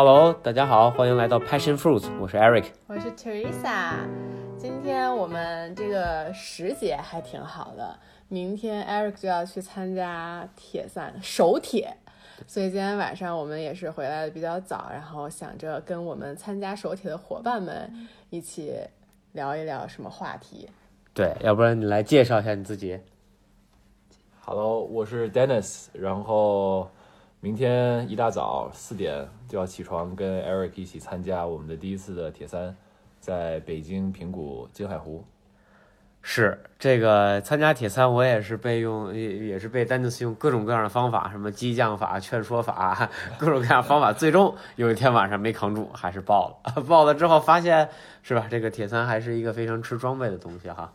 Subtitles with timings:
[0.00, 3.94] Hello，大家好，欢迎来到 Passion Fruits，我是 Eric，我是 Teresa。
[4.56, 11.96] 今天我们这个时节还挺好的，明天 Eric 就要去参加铁三首铁，
[12.46, 18.76] 所以今天晚上我们也是回来的比较早，然后想着跟我们参加首铁的伙伴们一起
[19.32, 20.70] 聊一聊什么话题。
[21.12, 23.00] 对，要不然你来介绍一下你自己。
[24.44, 26.88] Hello，我是 Dennis，然后
[27.40, 32.74] 明天一大早四点就要起床，跟 Eric 一起参加我们的第一次的铁三，
[33.20, 35.24] 在北京平谷金海湖。
[36.20, 46.82] 是这个参加铁三，我也是被用，也也是被丹尼斯用各种各样的方法，什么激将法、劝说法， 各种各样方法，最终有一天晚上没扛住，还是爆了。
[46.82, 47.88] 爆了之后发现，
[48.24, 48.48] 是吧？
[48.50, 50.92] 这个铁三还是一个非常吃装备的东西哈。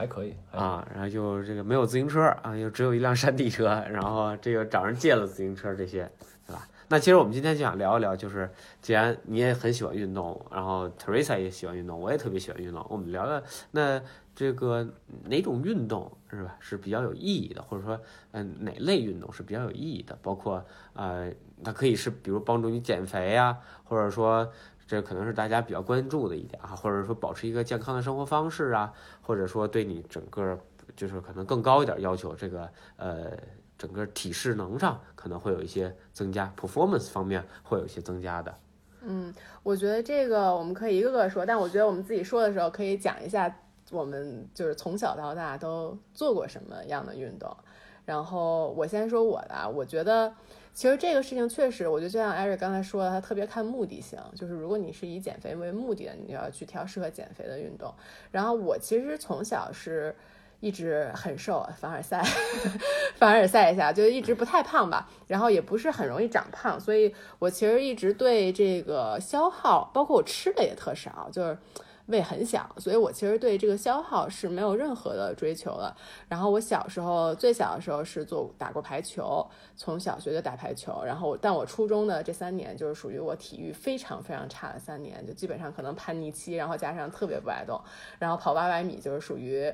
[0.00, 6.10] 还可以啊，然后就这个没有自行车啊，又只有一辆山地车，然后这个找人借了自行车，这些，
[6.46, 6.66] 对吧？
[6.88, 13.42] 那其实我们今天就想聊一聊，就是既然你也很喜欢运动，然后 Teresa 也喜欢运动，我也特别喜欢运动，我们聊聊
[13.72, 14.00] 那
[14.34, 14.88] 这个
[15.24, 18.00] 哪种运动是吧是比较有意义的，或者说
[18.32, 20.64] 嗯、哪类运动是比较有意义的，包括
[20.94, 21.30] 呃
[21.62, 24.50] 它可以是比如帮助你减肥呀、或者说。
[24.90, 30.58] 这可能是大家比较关注的一点啊，或者说保持一个健康的生活方式啊，或者说对你整个
[30.96, 33.30] 就是可能更高一点要求，这个呃
[33.78, 38.52] 整个体适能上可能会有一些增加，performance 方面会有一些增加的。
[39.02, 39.32] 嗯，
[39.62, 43.56] 我觉得这个我们可以一个个说，但我觉得我们自己说的时候可以讲一下
[43.92, 47.56] 我们就是从小到大都做过什么样的运动。
[48.10, 50.34] 然后我先说我的啊，我觉得
[50.74, 57.94] 其实这个事情确实，我觉得就像艾瑞刚才说的，他特别看目的性，就是如果你是以减肥为目的的，你就要去挑适合减肥的运动。
[58.32, 60.12] 然后我其实从小是
[60.58, 62.20] 一直很瘦，凡尔赛，
[63.14, 71.56] 凡尔赛一下，就一直不太胖吧，然后也不是很容易长胖，所以我其实一直对这个消耗，包括我吃的也特少，就是。
[72.10, 75.94] 胃很小，所以我其实对这个消耗是没有任何的追求的。
[76.28, 81.02] 然后我小时候最小的时候是做打过排球，从小学就打排球。
[81.04, 87.80] 然后但我初中的这三年就是属于我体育非常非常差的三年，就基本上可能叛逆期，然后加上特别不爱动，
[88.18, 89.72] 然后跑八百米就是属于。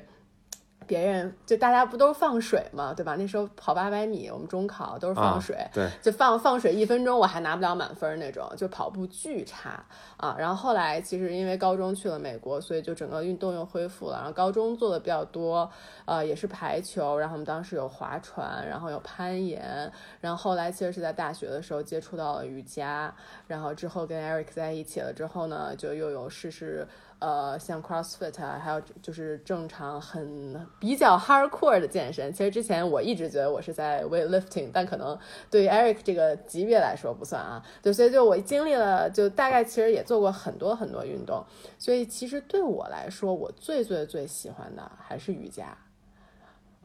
[0.87, 3.15] 别人就大家不都是放水嘛，对吧？
[3.17, 10.35] 那时候跑八百米，我们中考都是放水，啊、对，就放放水一分钟，我还拿不了满分那种，就跑步巨差啊。
[10.39, 14.15] 然后后来其实因为高中去了美国，所以就整个运动又恢复了。
[14.17, 15.69] 然后高中做的比较多，
[16.05, 23.13] 呃，也是排球，然后我们当时有划船，然后有攀岩，然后后来其实是在大学的时候接触到了瑜伽，
[23.47, 26.87] 然后之后跟 Eric 在一起了之后呢，就又有试试。
[27.19, 32.31] 呃，像 CrossFit 啊，还有就是正常很比较 hardcore 的健身。
[32.31, 35.17] 其实之前我一直觉得我是在 weightlifting，但可能
[35.49, 37.63] 对于 Eric 这个级别来说不算啊。
[37.81, 41.43] 对，所以就我经历了，就大概其实也做过很多很多运动。
[41.79, 45.75] 所以其实对我来说，我最最最喜欢的还是瑜伽，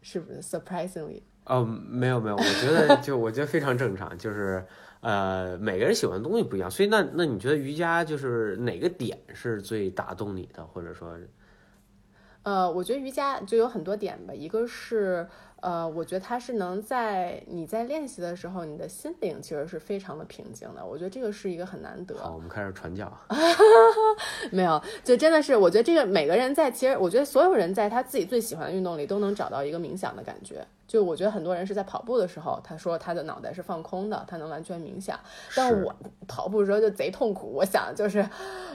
[0.01, 4.65] 是不是？Surprisingly，哦，没有没有，我觉得就我觉得非常正常，就是。
[5.03, 11.15] 呃，每个人喜欢的东西不一样，所以那那你觉得瑜伽就是哪个点是最打动你的，或者说？
[12.45, 15.29] 呃，我觉得瑜伽就有很多点吧，一个是
[15.63, 22.17] 呃，我觉得它是能在你在练习的时候，你的心灵其实是非常的平静的，我觉得这个是一个很难得。
[22.17, 23.11] 好，我们开始传教。
[24.51, 30.67] 没有，就真的是，我觉得这个每个人在，其实我觉得所有人在他自己最喜欢的运动里都能找到一个冥想的感觉。
[30.89, 35.19] 就我觉得很多人是在跑步的时候，他说他的脑袋是放空的，他能完全冥想。
[35.57, 35.95] 但我
[36.29, 38.19] 跑步的时候就贼痛苦，我想就是，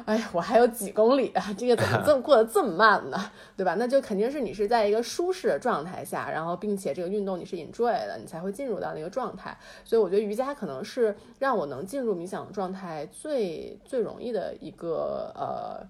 [0.05, 3.31] 哎呀，我还有几公里啊，这个怎么这么 过得这么慢呢？
[3.55, 3.75] 对吧？
[3.77, 9.57] 那就肯定是你是在一个舒适的状态下，然后并且这个运动你是 enjoy 的，你才会进入到那个状态。
[9.83, 15.83] 所以我觉得瑜伽可能是让我能进入冥想状态最最容易的一个呃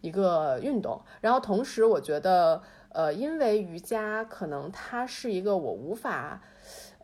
[0.00, 0.98] 一个运动。
[1.20, 2.62] 然后同时我觉得。
[2.94, 6.42] 呃，因为瑜伽可能它是一个我无法，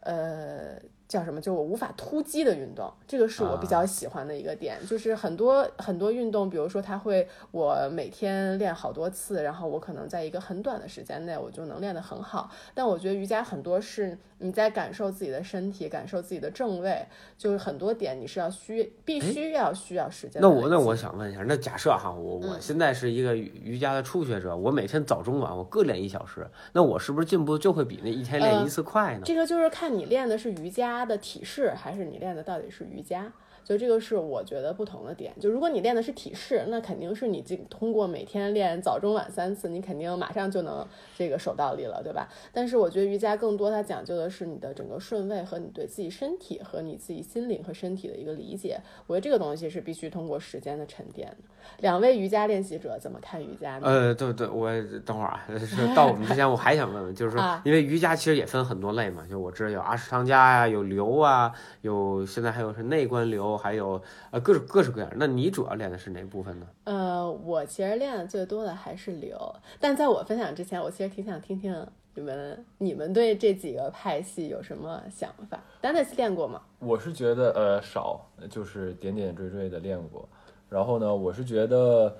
[0.00, 1.40] 呃，叫什么？
[1.40, 4.76] 就我无法突击的运动，这个是我比较喜欢的一个点。
[4.76, 12.50] 啊、就是很多很多运动，比如说它会我每天练好多次，然后我可能在一个很短的时间内我就能练得很好。
[12.74, 17.04] 但我觉得瑜伽很多是你在感受自己的身体，感受自己的正位，
[17.36, 20.40] 就是很多点你是要需必须要需要时间。
[20.40, 29.20] 那我那我想问一下，那假设哈，我我现在是一个瑜伽的初学者，我每天早中晚我各练一小时，那我是不是进步就会比那一天练一次快呢？
[29.20, 33.32] 呃、这个就是看你练的是瑜伽的体式，还是你练的到底是瑜伽。
[33.68, 35.30] 就这个是我觉得不同的点。
[35.38, 42.26] 就如果你练的是体式，那肯定是你经通过每天练早中晚三次，你肯定马上就能这个手倒立了，对吧？
[42.50, 48.80] 但是我觉得瑜伽更多它讲究的是你的整个顺位和你对自己身体和你自己心灵和身体的一个理解。
[49.06, 51.36] 我觉得这个东西是必须通过时间的沉淀的。
[51.80, 53.86] 两位瑜伽练习者怎么看瑜伽呢？
[53.86, 54.70] 呃，对对，我
[55.04, 64.00] 等会儿啊，是 到我们之前，我还想问问，就是说啊，因为瑜伽其实也分很多类嘛，就我知道有阿什汤加呀，有流啊，有现在还有是内观流，还有
[64.30, 65.10] 呃各种各式各样。
[65.16, 66.66] 那你主要练的是哪部分呢？
[66.84, 69.36] 呃，我其实练的最多的还是流，
[69.80, 76.62] 但在我分享之前，我其实挺想听听你们你们对这几个派系有什么想法 i s 练过吗？
[76.78, 80.28] 我是觉得呃少，就是点点缀缀的练过。
[80.68, 82.16] 然后呢，我是觉得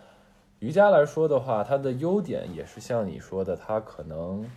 [0.60, 4.48] 瑜伽来说的话，它的优点也是像你说的，它可能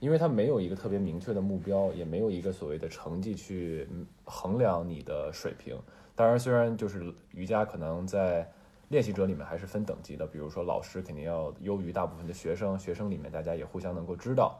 [0.00, 5.78] 因为它没有一个特别明确的目标，也没有一个所谓的成绩去嗯衡量你的水平。
[6.20, 8.46] 当然，虽然就是瑜伽可能在
[8.88, 14.58] 练习者里面还是分等级的，比如说老师肯定要优于大部分的学生，学生里面大家也互相能够知道，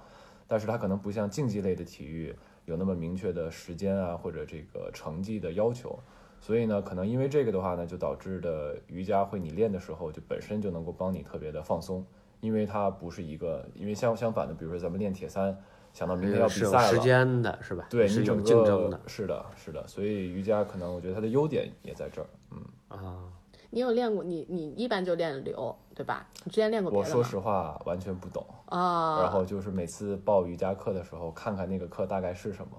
[0.49, 2.35] 但是它可能不像竞技类的体育
[2.65, 5.99] 有那么明确的时间啊或者这个成绩的要求。
[6.41, 12.03] 所以呢，可能因为这个的话呢，就导致的瑜伽会你练的时候就本身就能够帮你特别的放松，
[12.41, 15.55] 因为它不是一个，因为相相反的，比如说咱们练铁三，
[15.93, 17.87] 想到明天要比是有赛了，时间的是吧？
[17.91, 22.27] 是有对你整个竞争的是的，是的，所以瑜伽可能我觉得它的优点也在这儿。
[22.53, 22.59] 嗯，
[22.89, 23.25] 啊。
[23.73, 24.25] 你有练过？
[24.25, 26.27] 你你一般就练流，对吧？
[26.43, 27.15] 你之前练过别的吗？
[27.17, 32.77] 我说实话完全不懂，啊，然后就是每次报瑜伽课的时候，看看那个课大概是什么，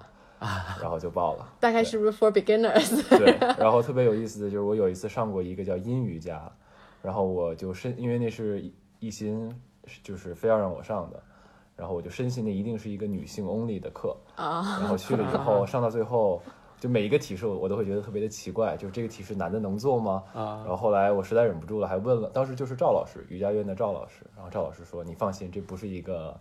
[0.82, 1.48] 然后就报了。
[1.62, 3.08] 大概是不是 for beginners？
[3.18, 6.52] 对，然后特别有意思的就是我有一次上过一个叫阴瑜伽，
[7.02, 8.62] 然后我就深，因为那是
[9.00, 9.50] 一心
[10.04, 11.24] 就是非要让我上的，
[11.82, 16.40] 然后我就深信那一定是一个女性 only 的课，啊，然后去了以后 上到最后，
[16.80, 20.22] 就每一个体式我我都会觉得特别的奇怪，就是这个体式男的能做吗？
[20.32, 26.40] 啊然后后来我实在忍不住了，还问了，当时就是赵老师，瑜伽院的赵老师，然后赵老师说：“你放心，这不是一个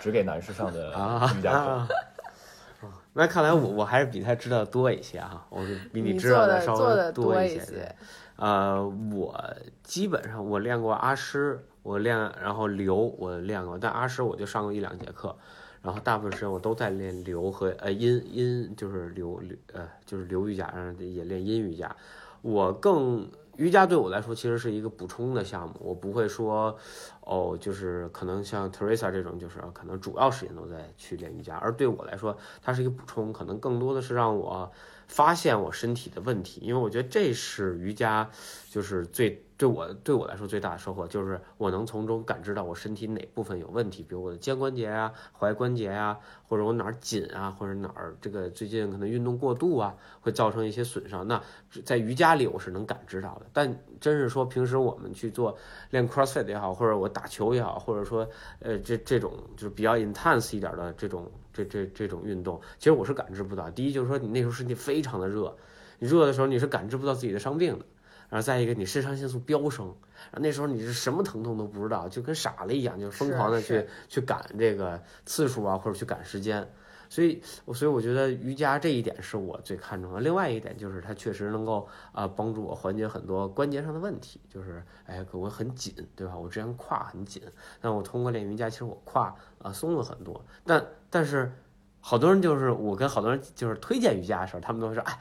[0.00, 1.70] 只给男士上的啊瑜伽课。
[1.70, 1.88] 啊！
[3.12, 6.78] 那看来我我还是比他知道多一些哈，我是比你知道的稍微
[7.12, 7.66] 多多一些。
[7.66, 7.94] 对
[8.36, 8.82] 呃，
[9.12, 9.38] 我
[9.82, 15.36] 基本上我练过阿诗，我练然后流我练过，但阿诗我就上过一两节课，
[15.82, 21.96] 然后大部分时间我都在练流和呃阴阴就是流流呃就是流瑜伽，然后也练阴瑜伽。
[22.42, 26.78] 我更瑜伽对我来说其实是一个补充的项目，我不会说
[27.22, 34.70] 哦，就是可能像 Teresa 这种，就是可能主要时间都在去练瑜伽，而对我来说，它是一个补充，可能更多的是让我
[35.10, 38.30] 发现我身体的问题，因为我觉得这是瑜伽
[38.70, 46.16] 就是最对我对我来说最大的收获，就是我能从中感知到我身体哪部分有问题，比如我的肩关节啊、踝关节啊，
[46.48, 51.26] 或者我哪儿紧啊，或者哪儿这个最近可能运动过度啊，会造成一些损伤。
[51.26, 51.42] 那
[51.84, 55.58] 在瑜伽里我是能感知到的，但真是说平时我们去做
[55.90, 58.26] 练 CrossFit 也好，或者我打球也好，或者说
[58.60, 63.70] 呃这这种就是比较 intense 一点的这种这这这种运动，其实我是感知不到。
[63.70, 65.56] 第一就是说你那时候身体非常的热，
[65.98, 67.84] 你热的时候你是感知不到自己的伤病的。
[68.28, 76.72] 然后再一个，你肾上腺素飙升，然后那时候你是什么疼痛都不知道，就跟傻了一样，就疯狂的去去赶这个次数啊，或者去赶时间。
[77.08, 80.20] 所以，我所以我觉得瑜伽这一点是我最看重的。
[80.20, 86.38] 另外一点就是它确实能够啊、帮助我缓解很多关节上的问题，就是哎我很紧，对吧？
[86.38, 87.42] 我之前胯很紧，
[87.80, 90.40] 但我通过练瑜伽，其实我胯啊、松了很多。
[90.64, 91.52] 但但是
[92.00, 95.18] 好多人就是我跟好多人就是推荐瑜伽的时候，他们都会说哎，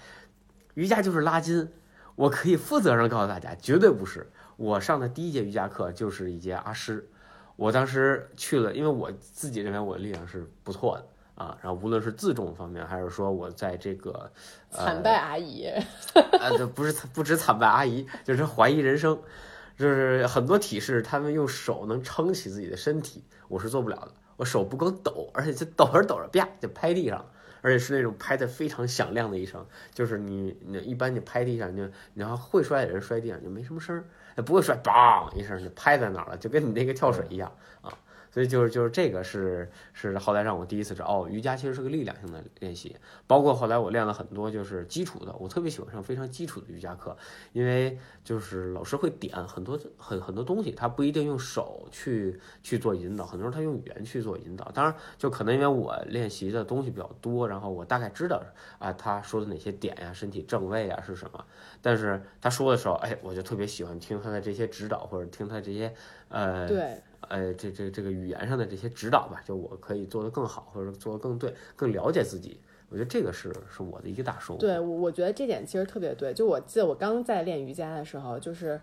[0.76, 1.70] 瑜伽就是拉筋。
[2.16, 4.30] 我可以负责任告诉大家，绝对不是。
[4.58, 7.10] 我上的第一节瑜伽课就是一节阿诗，
[7.56, 11.06] 我当时去了，因为我自己认为我的力量是不错的
[11.42, 14.30] 啊，然后无论是自重方面，还是说我在这个
[14.72, 15.64] 呃惨败阿姨，
[16.14, 19.18] 啊，这不是不止惨败阿姨，就是怀疑人生，
[19.78, 27.24] 就是很多体式他们用手能撑起自己的身体，我是做不了的，我手不够抖，而且就抖着抖着啪就拍地上。
[27.62, 37.92] 而且是那种拍的非常响亮的一声，就是你你一般你拍地上就，你要会摔的人摔地上就没什么声儿，不会摔梆一声就拍在那儿了，就跟你那个跳水一样啊。
[38.32, 42.96] 所以就是就是这个是是后来让我第一次知道哦，瑜伽其实是个力量性的练习。
[43.28, 47.16] 包括后来我练了很多就是基础的，我特别喜欢上非常基础的瑜伽课，
[47.54, 54.72] 因为就是老师会点很多很很多东西，他不一定用手去去做引导，很多时候他用语言去做引导。
[54.74, 58.42] 当然，就可能因为我练习的东西比较多，然后我大概知道
[58.78, 61.46] 啊他说的哪些点呀、身体正位啊是什么。
[61.82, 65.94] 但是他说的时候，哎，我就特别喜欢听他的这些指导，或者听他这些
[66.30, 72.60] 呃对，呃，这这这个语言上的这些指导吧，就我可以做得更好，或者做得更对，更了解自己，
[72.90, 74.60] 我觉得这个是是我的一个大收获。
[74.60, 76.34] 对，我我觉得这点其实特别对。
[76.34, 78.80] 就我记得我刚在练瑜伽的时候，就是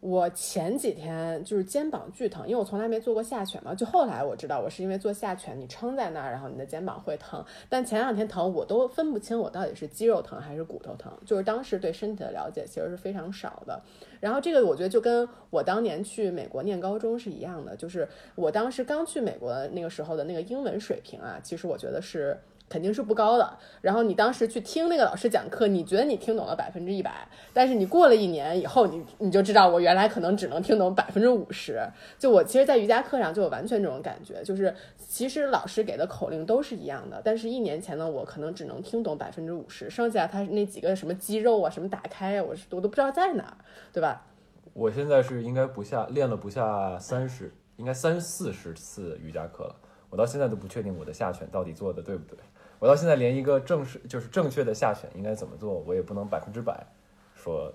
[0.00, 3.74] 我前几天就是肩膀巨疼，因为我从来没做过下犬嘛。
[3.74, 7.44] 就后来我知道，我是因为做下犬，你撑在那儿，然后你的肩膀会疼。
[7.68, 11.12] 但前两天疼，我都分不清我到底是肌肉疼还是骨头疼。
[11.26, 13.82] 就是当时对身体的了解其实是非常少的。
[14.20, 22.38] 然后这个我觉得就跟我当年去美国念高中是一样的，就是我当时刚去美国那个时候的那个英文水平啊，其实我觉得是。
[22.68, 23.58] 肯定是不高的。
[23.80, 31.80] 然后你当时去听那个老师讲课，你觉得你听懂了百分之一百，但是你过了一年以后，你你就知道我原来可能只能听懂百分之五十。
[32.18, 43.56] 就我其实，在瑜伽课上就有完全这种感觉，就是其实老师给的口令都是一样的，但是一年前的我可能只能听懂百分之五十，剩下他那几个什么肌肉啊、什么打开啊，我是我都不知道在哪儿，
[43.92, 44.26] 对吧？
[44.74, 49.74] 我现在是应该不下练了不下三十，应该三四十次瑜伽课了。
[50.10, 52.38] 我到现在都不确定我的下犬到底做的对不对。
[52.78, 56.86] 我到现在连一个正式就是正确的下犬应该怎么做，我也不能百分之百
[57.34, 57.72] 说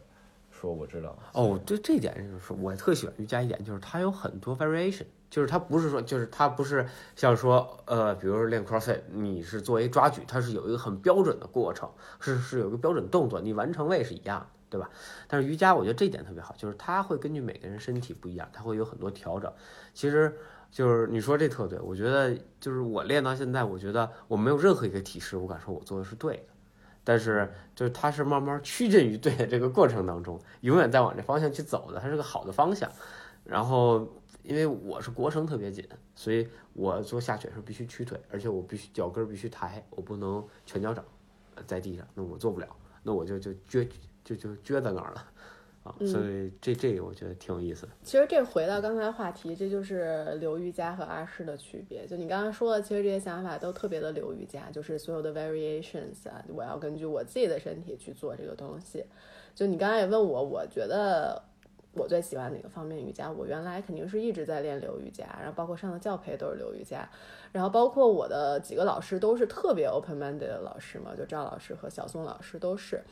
[0.49, 1.17] 说我知道。
[1.33, 11.89] 哦，对这点就是我特喜欢瑜伽一点，就是它有很多 variation，就是它不是说就是它不是像说呃，比如说练 crossfit，你是作为抓举，它是有一个很标准的过程，
[12.21, 14.89] 是是有一个标准动作，你完成位是一样的，对吧？
[15.27, 19.51] 但是瑜伽我觉得这一点特别好，就是它会根据每个人身体不一样，它会有很多调整。
[19.93, 20.37] 其实。
[20.73, 26.43] 就是你说这特对，我觉得就是我练到现在，我觉得我没有任何一个体式，我敢说我做的是对的。
[27.03, 32.89] 但是就是它是慢慢趋近于对的这个过程当中，永远在往这方向去走的，它是个好的方向。
[33.43, 34.07] 然后
[34.41, 41.05] 因为我是腘绳特别紧，所以我做下犬时必须屈腿，而且我必须脚跟必须抬，我不能全脚掌
[41.67, 42.67] 在地上，那我做不了，
[43.03, 43.87] 那我就就撅
[44.23, 45.25] 就就撅在那儿了。
[45.83, 47.89] 啊，所以这这个我觉得挺有意思的。
[48.03, 52.07] 其实这回到刚才话题，这就是刘瑜伽和阿诗的区别。
[52.07, 59.03] 就你刚刚说的，其实这些想法都特别的刘瑜伽，就是所有的 variations 啊，我要根据我自己的身体去做这个东西。
[59.53, 61.43] 就你刚才也问我，我觉得
[61.91, 63.29] 我最喜欢哪个方面瑜伽？
[63.29, 67.05] 我原来肯定是一直在练流瑜伽，然后包括上的教培都是流瑜伽，
[67.51, 73.03] 然后包括我的几个老师都是特别 open minded 的老师嘛，就赵老师和小宋老师都是。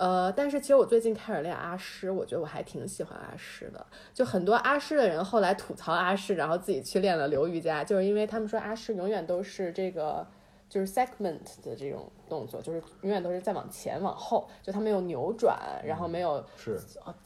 [0.00, 3.86] 呃，但是其实我最近开始练阿诗，我觉得我还挺喜欢阿诗的。
[4.14, 10.26] 就很多阿诗的人后来吐槽阿诗，然后自己去练了流瑜伽，就是因为他们说阿诗永远都是这个
[10.70, 16.80] 就是 segment 的这种动作，就是永远都是在往前往后，就他没有扭转，然后没有是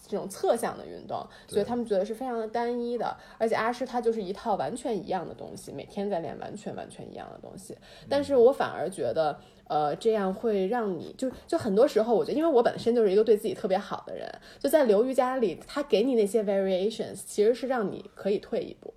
[0.05, 3.17] 这种侧向的运动，所以他们觉得是非常的单一的。
[3.39, 7.79] 而且阿诗他就是一套完全一样的东西，每天在练完全完全一样的东西。
[8.09, 9.39] 但是我反而觉得。
[9.67, 18.93] 呃，这样会让你就就很多时候，我觉得，因为我本身就是一个对自己特别好的人，就在流瑜伽里，他给你那些 variations，其实是让你可以退一步。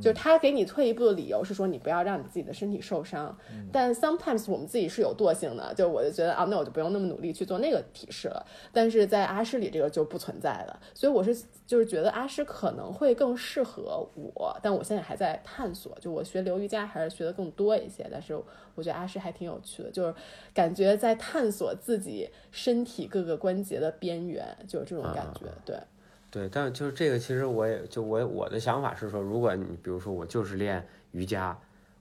[0.00, 3.36] 就是他给你退一步的理由是说你不要让你自己的身体受伤，
[3.70, 8.44] 但 sometimes 我们自己是有惰性的，就我就觉得啊，那我就不用那么努力去做那个体式了。
[8.72, 18.34] 但是在阿诗里这个就不存在了，所以我是就是觉得阿诗可能会更适合我，但我现在还在探索，就我学流瑜伽还是学的更多一些，但是
[18.74, 20.14] 我觉得阿诗还挺有趣的，就是
[20.54, 25.76] 感觉在探索自己身体各个关节的边缘，就是这种感觉，对。
[26.32, 31.54] 对，但就是这个，其实我也就我我的想法是说，如果你比如说我就是练瑜伽，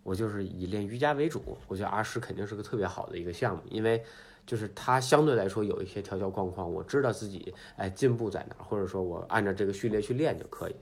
[0.03, 4.01] 我就是以练瑜伽为主，我觉得阿诗肯定是个特别好的一个项目，因为
[4.47, 10.75] 就是它相对来说有一些条条框框，我知道自己哎进步在哪，或者说我按照这个序列去练就可以。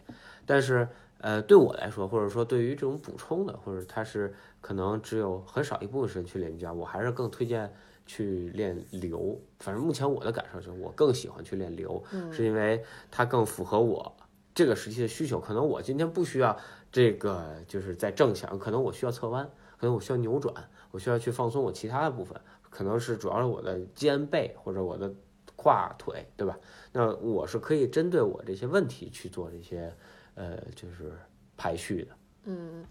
[0.46, 0.88] 但是
[1.18, 7.74] 呃对我来说，或者说对于这种补充的，或者它是可能只有很少一部分时间去练瑜伽，我还是更推荐。
[8.10, 14.18] 去练流，反正目前我的感受就是我更喜欢去练流，是因为它更符合我
[14.56, 15.40] 这个时期的需求。
[15.40, 16.58] 可能我今天不需要
[16.92, 19.48] 这个，就是在正向，可能我需要侧弯，
[19.78, 20.52] 可能我需要扭转，
[20.90, 22.36] 我需要去放松我其他的部分，
[22.72, 25.14] 可能是主要是我的肩背或者我的
[25.56, 26.58] 胯腿，对吧？
[26.92, 29.94] 那我是可以针对我这些问题去做这些，
[30.34, 31.14] 呃，就是
[31.56, 32.12] 排序的。
[32.46, 32.84] 嗯。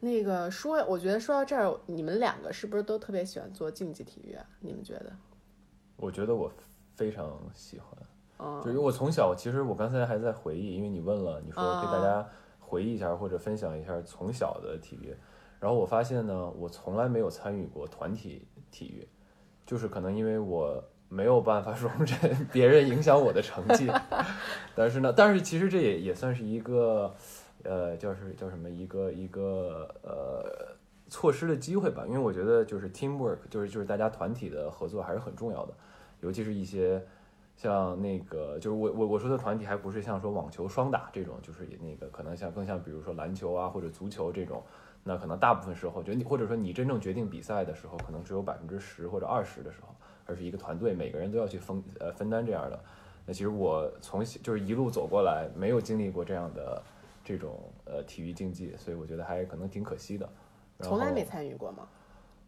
[0.00, 4.44] 那个说，我觉得说到这儿，你们两个是不是都特别喜欢做竞技体育啊？
[4.60, 5.12] 你们觉得？
[5.96, 6.52] 我觉得我
[6.94, 7.88] 非常喜欢，
[8.36, 12.24] 哦，就因为我从小，其实我刚才还在回忆，因为你问了，你说给大家
[12.60, 15.16] 回忆一下或者分享一下从小的体育，
[15.58, 19.08] 然后我发现呢，我从来没有参与过团体体育，
[19.66, 23.90] 就是可能因为我没有办法 容忍别人影响我的成绩，
[24.76, 27.14] 但是呢，但是其实这也也算是一个。
[27.64, 30.76] 呃，叫是叫什么一个一个呃
[31.08, 35.74] 错失的机会吧，因为我觉得就是 teamwork，就是就是大家团体的合作还是很重要的，
[36.20, 37.02] 尤其是一些
[37.56, 44.62] 像那个就是我我我说的团体还不是像说网球双打这种，就是那个可能像更像比如说篮球啊或者足球这种，
[45.02, 49.88] 那可能大部分时候就你或者说你真正决定比赛的时候，可能只有百分之十或者二十的时候，
[50.26, 52.78] 而是一个团队每个人都要去分呃分担这样的。
[53.26, 56.82] 那其实我从就是一路走过来，没有经历过这样的
[57.28, 60.26] 这种呃体育竞技，所以我觉得还可能挺可惜的。
[60.80, 61.86] 从来没参与过吗？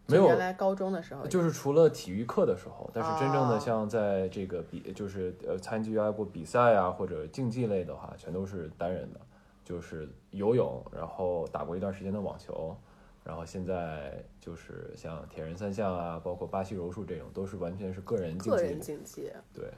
[0.07, 9.19] 没有原来高中的时候就是除了体育课的时候，但是真正哦的像在这个比，就是呃参加过比赛啊或者竞技类的话，全都是单人的，
[9.63, 12.75] 就是游泳，然后打过一段时间的网球，
[13.23, 18.81] 然后现在就是像铁人三项啊，包括巴西柔术这种，都是完全是个人竞技个人。
[18.81, 19.71] 竞技，对，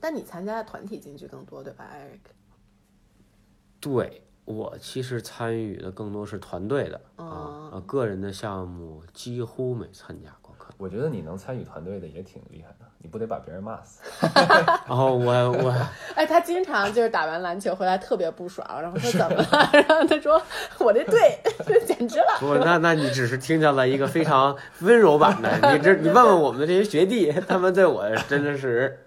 [0.00, 2.30] 但你参加的团体竞技更多，对吧，Eric？
[3.80, 10.72] 对我其实参与的更多是团队的啊哦啊，个人的项目几乎没参加过，可。
[10.76, 14.02] 我觉得你能参与团队的也挺厉害的，你不得把别人骂死？
[14.86, 15.74] 然 后我我
[16.14, 19.70] 哎，他经常就是打完篮球回来特别不爽，然后说怎么了？
[19.72, 20.40] 然后他说
[20.78, 22.36] 我这队这简直了。
[22.40, 29.03] 不，那那你只是听见了一个非常温柔版的，你这你问问我们的这些学弟，他们对我真的是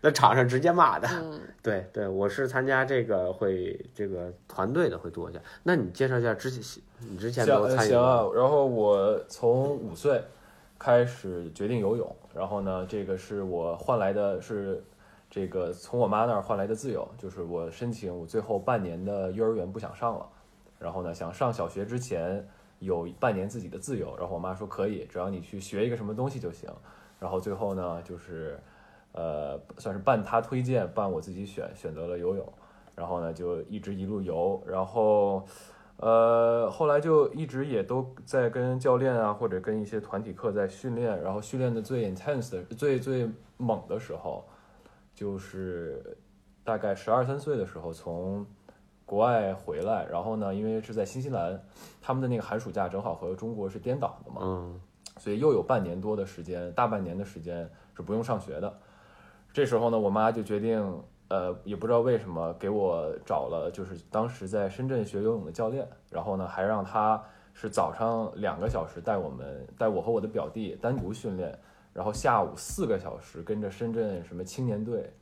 [0.00, 1.08] 在场上直接骂的。
[1.10, 5.40] 嗯， 对对，我是参加这个会这个团队的会多一些。
[5.62, 10.22] 那你介绍一下之前你之前行都参与行啊，然后我从五岁
[10.78, 14.82] 开始决定游泳，然后呢，这个是我换来的是
[15.30, 20.26] 这个从我妈那儿换来的自由，就是我申请我最后半年的幼儿园不想上了，
[20.78, 22.46] 然后呢想上小学之前
[22.80, 26.68] 有半年自己的自由，然后我妈说可以，只要你去学一个什么东西就行，
[27.18, 28.58] 然后最后呢就是
[29.12, 32.52] 呃算是半他推荐半我自己选选择了游泳，
[32.94, 35.46] 然后呢就一直一路游，然后。
[35.98, 44.44] 呃，后来就一直也都在跟教练啊，或者跟一些团体课在训练，然后训练的最 intense 的、最最猛的时候，
[45.14, 46.16] 就是
[46.64, 48.44] 大概十二三岁的时候从
[49.06, 51.62] 国外回来，然后呢，因为是在新西兰，
[52.00, 54.80] 他们的那个寒暑假正好和中国是颠倒的嘛，嗯
[55.18, 58.74] 所以又有半年多的时间，大半年的时间是不用上学的。
[59.52, 71.56] 这时候呢，我妈就决定，呃，也不知道为什么给我找了，就是当时在深圳学游泳的教练，然后呢，还让他是早上两个小时带我们，带我和我的表弟单独训练，
[71.92, 75.12] 然后下午四个小时跟着深圳什么青年队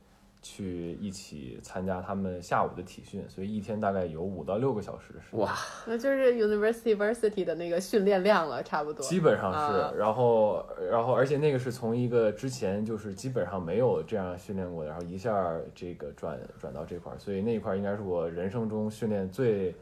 [0.41, 5.39] 去一起参加他们下午的体训，所以一天大概有五到六个小时的时间。
[5.39, 9.05] 哇，那就是 University versity 的那个训练量了，差不多。
[9.05, 19.75] 基本上是，啊然后，然后，而且那个是从一个之前就是基本上没有这样训练过的，然后一下这个转转到这块儿，所以那一块儿应该是我人生中训练最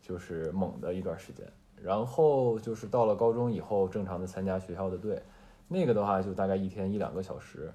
[0.00, 1.46] 就是猛的一段时间。
[1.82, 5.22] 然后就是到了高中以后，正常的参加学校的队，
[5.68, 7.70] 那个的话就大概一天一两个小时，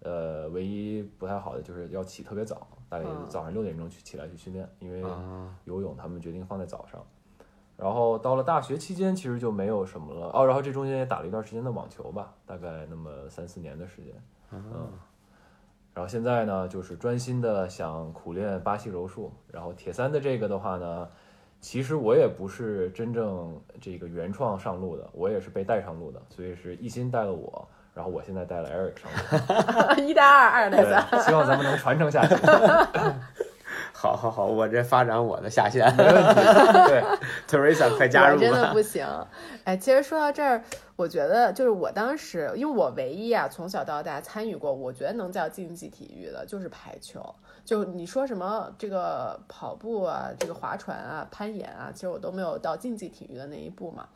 [0.00, 7.00] 呃，唯一不太好的就是要起特别早，大概嗯早上六点钟去起来去训练，因为啊游泳他们决定放在早上。
[7.76, 10.46] 然后到了大学期间，其实就没有什么了哦。
[10.46, 14.14] 然后这中间也打了一段时间的网球吧，大概那么三四年的时间。
[14.50, 14.62] 嗯。
[15.92, 19.32] 然后现在呢，就是专心的想苦练巴西柔术。
[19.50, 21.08] 然后铁三的这个的话呢，
[21.60, 30.02] 其实我也不是真正这个原创上路的，我也是被带上路的，所以是一心带了我，然后我现在带了 Eric 上路。
[30.06, 31.22] 一带二，二带三。
[31.22, 32.34] 希望咱们能传承下去。
[33.90, 36.34] 好好好，我这发展我的下线没问题。
[36.86, 37.02] 对
[37.48, 38.70] ，，Teresa 快加入我真的。
[38.70, 39.06] 不行。
[39.64, 40.62] 哎，其实说到这儿，
[40.96, 47.34] 我觉得就是我当时，因为我唯一啊从小到大参与过，我觉得能叫竞技体育的，就是排球。
[47.64, 54.06] 就你说什么这个跑步啊，这个划船啊，攀岩啊，其实我都没有到竞技体育的那一步嘛。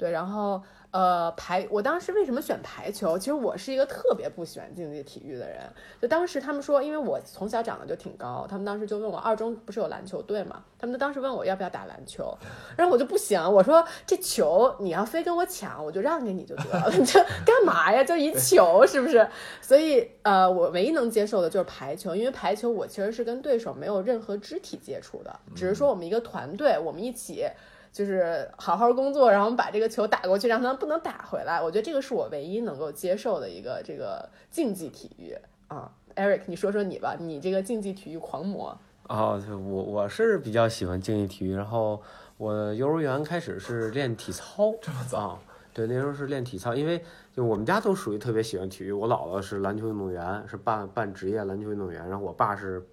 [0.00, 3.18] 对，然后呃排，我当时为什么选排球？
[3.18, 5.60] 其实我是一个特别不喜欢竞技体育的人。
[6.00, 10.64] 就当时他们说，因为我从小长得就挺高，他们当时就问我，二中不是有篮球队嘛？
[10.78, 12.34] 他们当时问我要不要打篮球，
[12.78, 18.02] 然后我就不行，我说这球你要非跟我抢，我就让给你就得了， 你这干嘛呀？
[18.02, 19.28] 就一球是不是？
[19.60, 27.46] 所以呃，我唯一能接受的就是排球，因为排球我其实是跟对手没有任何肢体接触的，只是说我们一个团队，我们一起。
[27.92, 31.60] 就是好好工作，然后把这个球打过去，让他们不能打回来。
[31.60, 35.36] 我觉得这个是我唯一能够接受的一个这个竞技体育
[35.68, 35.90] 啊。
[36.16, 38.76] Eric，你说说你吧，你这个竞技体育狂魔。
[39.08, 42.00] 哦，我我是比较喜欢竞技体育，然后
[42.36, 45.38] 我幼儿园开始是练体操，这么早？
[45.72, 48.90] 对，那时候是练体操，因为就我们家都属于特别喜欢体育。
[48.90, 52.84] 我姥姥是篮球运动员，是半半职业篮球运动员，然后我爸是，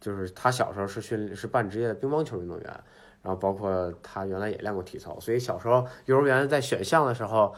[0.00, 2.80] 就是他小时候是训是半职业的乒乓球运动员，
[3.22, 7.54] 然后包括他原来也练过体操，所以小时候幼儿园在选项的时候，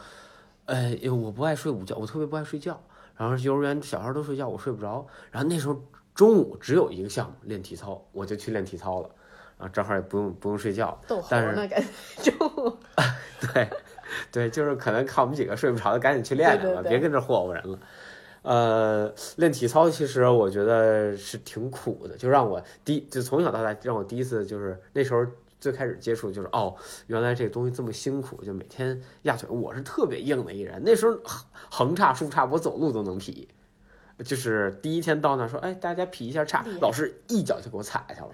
[0.65, 2.81] 呃，因为我不爱睡午觉，我特别不爱睡觉。
[3.15, 5.05] 然后幼儿园小孩都睡觉，我睡不着。
[5.31, 5.81] 然后那时候
[6.15, 9.09] 中午只有一个项目练体操，我就去练体操了。
[9.57, 12.75] 然后，正好也不用不用睡觉，逗猴但是呢，感觉中午
[13.53, 13.69] 对，
[14.31, 17.79] 对，就是可能看我们几个睡不着的，赶紧去练练吧，对对对别跟这霍霍人了。
[18.41, 25.25] 呃，练体操其实我觉得是挺苦的，就让我第就从小到大让我第一次就是那时候
[25.63, 26.75] 最开始接触就是哦，
[27.07, 29.47] 原来这个东西这么辛苦，就每天压腿。
[29.49, 33.47] 我是特别硬的一人，那时候横横叉竖叉我走路都能劈。
[34.25, 38.31] 就是第一天到那说，哎，大家劈一下叉，老师一脚就给我踩下了。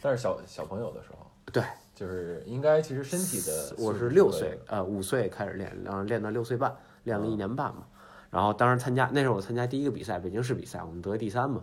[0.00, 1.62] 但是小小朋友的时候，对，
[1.94, 7.86] 就是应该其实身体的我是六岁，呃，五岁开始练，然后练到六岁半，练了一年半嘛。
[8.30, 11.62] 然后当时参加，那时候我参加第一个比赛，北京市比赛，我们得第三嘛。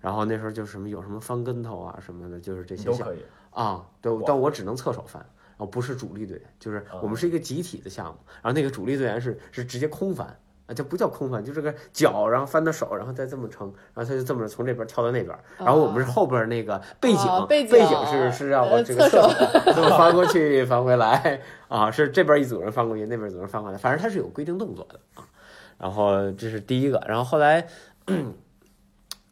[0.00, 3.18] 然后那时候就什么有什么翻跟头啊什么的，就是这些都可以。
[3.50, 10.26] 啊，对，但我只能侧手翻，然后不是主力队员，就是我们是一个集体的项目，然后那个主力队员是是直接空翻。
[10.66, 19.28] 啊，这不叫空翻，就这个脚，然后翻到手，然后再这么撑，然后他就这么从这边跳到那边，然后我们是后边那个背景，哦背景背景是是让我呃这个侧手
[19.74, 25.26] 这么翻过去翻回来啊，是这边一组人翻过去，那边一组人翻过来，反正他是有规定动作的啊。
[25.76, 27.66] 然后这是第一个，然后后来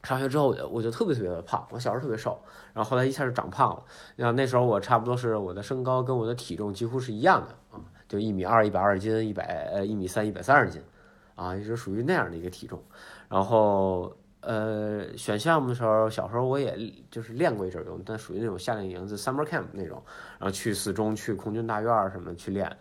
[0.03, 2.39] 上学之后我就我就特别特别的胖，我小时候特别瘦，
[2.73, 3.83] 然后后来一下就长胖了。
[4.17, 10.81] 然后那时候我差不多是我的身高跟我的体重几乎是一样的啊，就一米二一百二十斤，一百呃一米三一百三十斤，
[11.35, 12.81] 啊，也是属于那样的一个体重。
[13.29, 16.77] 然后呃选项目的时候，小时候我也
[17.11, 20.03] 就是练过一阵儿，但属于那种夏令营，就 summer camp 那种，
[20.39, 22.75] 然后去四中、去空军大院什么去练。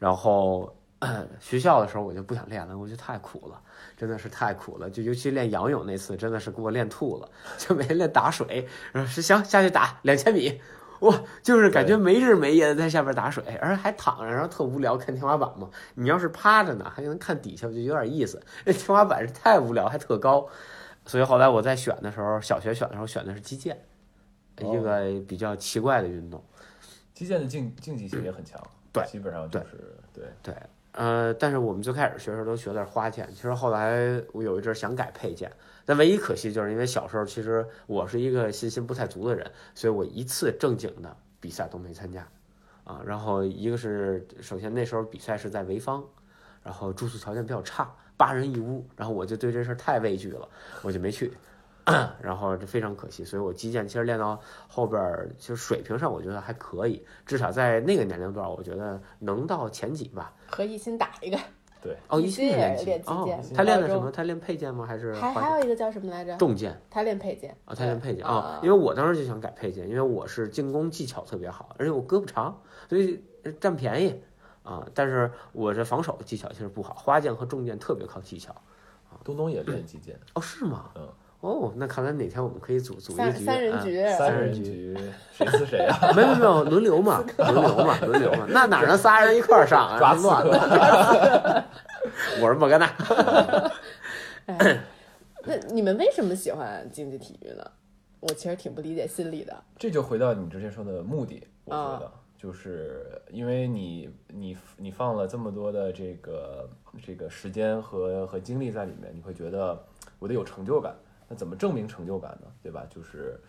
[0.00, 0.74] 然后
[1.40, 3.60] 学校的时候我就不想练了，我觉得太苦了。
[3.96, 10.60] 真的是太苦了，就尤其练仰泳那次，真的是给我练吐了， 就每天练打水，然后是行下去打两千米，
[11.00, 15.70] 哇，就是感觉没日没夜的在下边打水，而且还躺着，然后特无聊，看天花板嘛。
[15.94, 18.42] 你要是趴着呢，还能看底下，就有点意思。
[18.64, 20.48] 那天花板是太无聊，还特高，
[21.06, 23.80] 所以后来我在选的时候，小学选的时候选的是击剑，
[24.58, 26.42] 一个比较奇怪的运动。
[27.12, 28.60] 击剑的竞竞技性也很强，
[28.92, 30.54] 对基本上就是对对，
[30.96, 35.50] 呃，但是我们最开始学的时候都学的是花剑，其实后来我有一阵想改佩剑，
[35.84, 42.24] 但唯一可惜就是因为小时候其实我是一个信心不太足的人，所以我一次正经的比赛都没参加，
[42.84, 46.04] 啊，然后一个是首先那时候比赛是在潍坊，
[46.62, 50.48] 然后住宿条件比较差，八人一屋，然后我就对这事儿太畏惧了，
[50.82, 51.32] 我就没去。
[52.22, 60.32] 然后这非常可惜，所以我击剑其实练到后边儿，其实水平上我觉得还可以，至少在那个年龄段，我觉得能到前几吧。
[60.48, 61.38] 和一心打一个，
[61.82, 64.10] 对，哦，一一心也练击哦剑，他练的什么？
[64.10, 64.86] 他练佩剑吗？
[64.86, 66.34] 还是还还有一个叫什么来着？
[66.38, 67.74] 重剑他练佩剑啊？
[67.74, 68.60] 他练佩剑啊啊？
[68.62, 73.22] 因为我当时就想改佩剑，因为我是进攻技巧特别好，而且我胳膊长，所以
[73.60, 74.22] 占便宜
[74.62, 74.86] 啊。
[74.94, 78.54] 但是我这防守技巧其实不好，花剑和重剑特别靠技巧。
[79.22, 80.90] 东东也练击剑，哦，是吗？
[80.96, 81.08] 嗯。
[81.44, 84.98] 哦，那看来哪天我们可以组组一三局，啊三人局，三人局局
[85.30, 86.10] 谁撕谁啊？
[86.16, 89.98] 没有没有轮流嘛， 轮流嘛，轮流嘛，那哪能仨人一块儿上啊？
[89.98, 91.64] 抓乱了。
[92.40, 92.86] 我是莫甘娜。
[94.46, 94.80] 哎，
[95.44, 97.62] 那你们为什么喜欢竞技体育呢？
[98.20, 99.54] 我其实挺不理解心理的。
[99.76, 106.66] 这就回到你之前说的目的，我啊觉得、就是因为你你你放了这么多的这个
[107.04, 109.78] 这个时间和和精力在里面，你会觉得
[110.18, 110.94] 我得有成就感。
[111.28, 112.52] 那怎么证明成就感呢？
[112.62, 112.86] 对吧？
[112.90, 113.40] 就是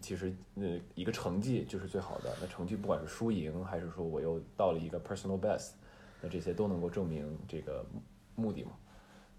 [0.00, 2.34] 其实呃一个成绩就是最好的。
[2.40, 5.72] 那成绩不管是输赢，还是说我又到了一个 personal best，
[6.20, 7.84] 那这些都能够证明这个
[8.34, 8.72] 目的嘛。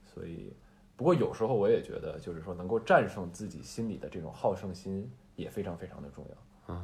[0.03, 0.53] 所以，
[0.95, 6.75] 不过有时候我也觉得，就是说能够战胜自己心里的这种好胜心也非常非常的重要。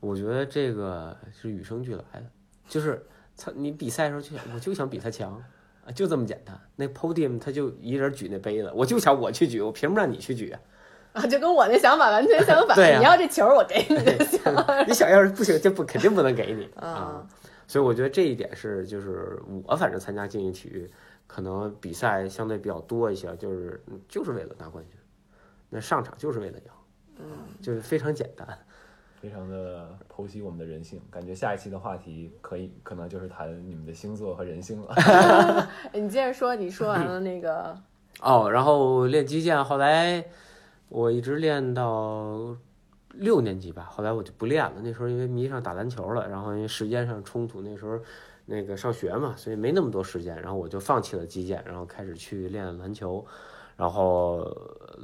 [0.00, 2.30] 我觉得这个是与生俱来的，
[2.68, 3.04] 就是
[3.36, 5.42] 他你比赛的时候就想，我就想比他强
[5.88, 6.60] 啊，就这么简单。
[6.76, 10.60] 那 podium 他就一人举那杯子，我就想我去举，我凭什么让你去举啊？
[11.14, 12.76] 啊，就跟我那想法完全相反。
[12.76, 14.40] 对啊你要这球，我给你就行。
[14.86, 17.26] 你想要是不行，就不肯定不能给你 啊啊。
[17.66, 20.90] 所以我觉得这一点是，就是我反正参加竞技体育，
[21.26, 24.98] 可能比赛相对比较多一些，就是就是为了拿冠军，
[25.70, 26.70] 那上场就是为了赢，
[27.18, 27.24] 嗯，
[27.62, 28.46] 就是非常简单。
[29.20, 34.94] 非常的剖析我们的人性，感觉下一期的话题可以可能就是谈你们的星座和人性了。
[35.92, 37.76] 哎你接着说，你说完了那个，
[38.22, 40.24] 哦，然后练击剑，后来
[40.88, 42.56] 我一直练到
[43.14, 44.74] 六年级吧，后来我就不练了。
[44.82, 47.98] 那时候因为迷上打篮球了，然后因为时间上冲突，那时候
[48.46, 53.26] 那个上学嘛，所以没那么多时间，然后我就放弃了击剑，然后开始去练篮球，
[53.76, 54.48] 然后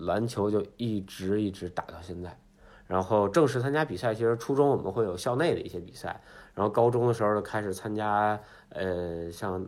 [0.06, 2.38] 篮球就一直一直打到现在。
[2.86, 6.20] 然后正式参加比赛，其实初中我们会有校内的一些比赛，
[6.54, 9.64] 然后高中的时候就开始参加，呃，像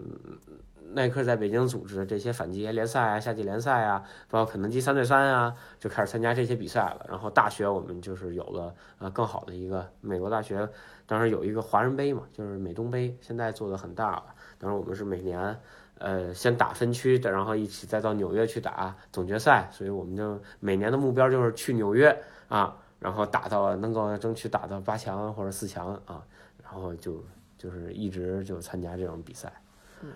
[0.93, 7.07] 耐克在北京组织的这些反击联赛啊、夏季联赛啊，包括肯德基三对三啊，就开始参加这些比赛了。
[7.09, 10.69] 然后大学我们就是有了呃更好的一个美国大学，
[11.07, 14.25] 当时有一个华人杯嘛，就是美东杯，现在做的很大了。
[14.59, 15.59] 当时我们是每年
[15.99, 22.17] 呃先打分区的，然后一起再到纽约去打总决赛，所以我们就每年的目标就是去纽约
[22.49, 26.25] 啊，然后打到能够争取打到八强或者四强啊，
[26.63, 27.25] 然后就
[27.59, 29.53] 就是一直就参加这种比赛。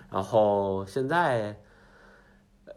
[0.09, 1.55] 然后现在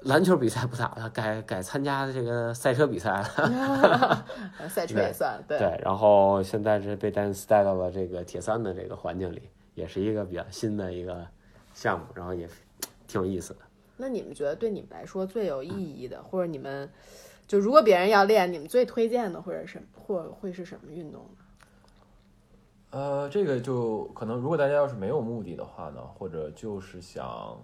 [0.01, 4.27] 篮球比赛不打了，改改参加这个赛车比赛了。
[4.69, 5.59] 赛车也算对。
[5.59, 11.25] 对，然后现在是被 Dance 带到了这个铁三的这个环境里，也是一个比较新的一个
[11.75, 12.49] 项目，然后也
[13.07, 13.61] 挺有意思的。
[13.97, 16.91] 那你们觉得对你们来说最有意义的，或者你们
[17.47, 21.45] 就如果别人要练，你们最推荐的或者什或会是什么运动呢？
[22.91, 27.61] 呃，这个就可能，如果大家要是没有目的的话呢，或者就是想，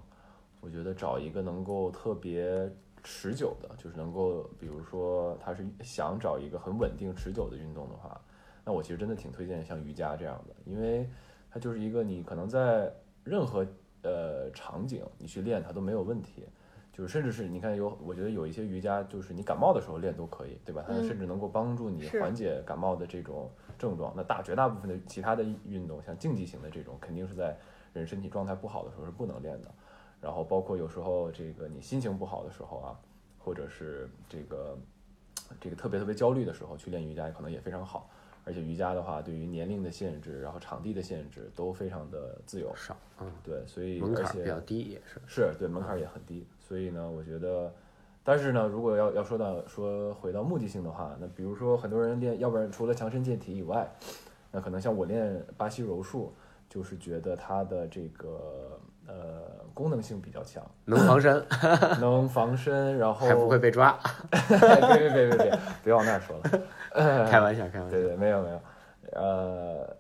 [0.61, 2.69] 我觉得找一个能够特别
[3.03, 8.21] 持久的，就是能够，比如说他是想找一个很稳定持久的运动的话，
[8.65, 11.09] 那我其实真的挺推荐像瑜伽这样的，因为
[11.51, 13.65] 它就是一个你可能在任何
[14.03, 16.45] 呃场景你去练它都没有问题。
[16.93, 20.85] 就是甚至是你看有，我觉得有一些瑜伽，就是你感冒的时候练都可以，对吧？
[20.87, 24.13] 它甚至能够帮助你缓解感冒的这种症状。
[24.17, 27.57] 那大绝大部分的其他的运动，像竞技型的这种，肯定是在
[27.93, 29.71] 人身体状态不好的时候是不能练的。
[30.21, 33.01] 然后包括有时候这个你心情不好的时候啊，
[33.39, 34.77] 或者是这个
[35.61, 38.11] 这个特别特别焦虑的时候去练瑜伽，可能也非常好。
[38.43, 46.47] 而且瑜伽的话，对于年龄的限制，然后场地的限制都非常的自由少，嗯，对，所以门槛比较低也是，是对门槛也很低。
[46.71, 47.75] 所以呢，我觉得，
[48.23, 53.91] 但是呢，如果要要说到说回到目的性的话，那比如说很多人练，要不然除了强身健体以外，
[54.53, 56.33] 那可能像我练巴西柔术，
[56.69, 58.79] 就是觉得它的这个
[59.09, 59.43] 呃
[59.75, 61.45] 功能性比较强，能防身，
[62.01, 63.99] 能防身，然后还不会被抓，
[64.31, 68.61] 别别别别别，别往那儿说了， 开玩笑开玩笑，对对，没有没有，
[69.21, 69.97] 呃，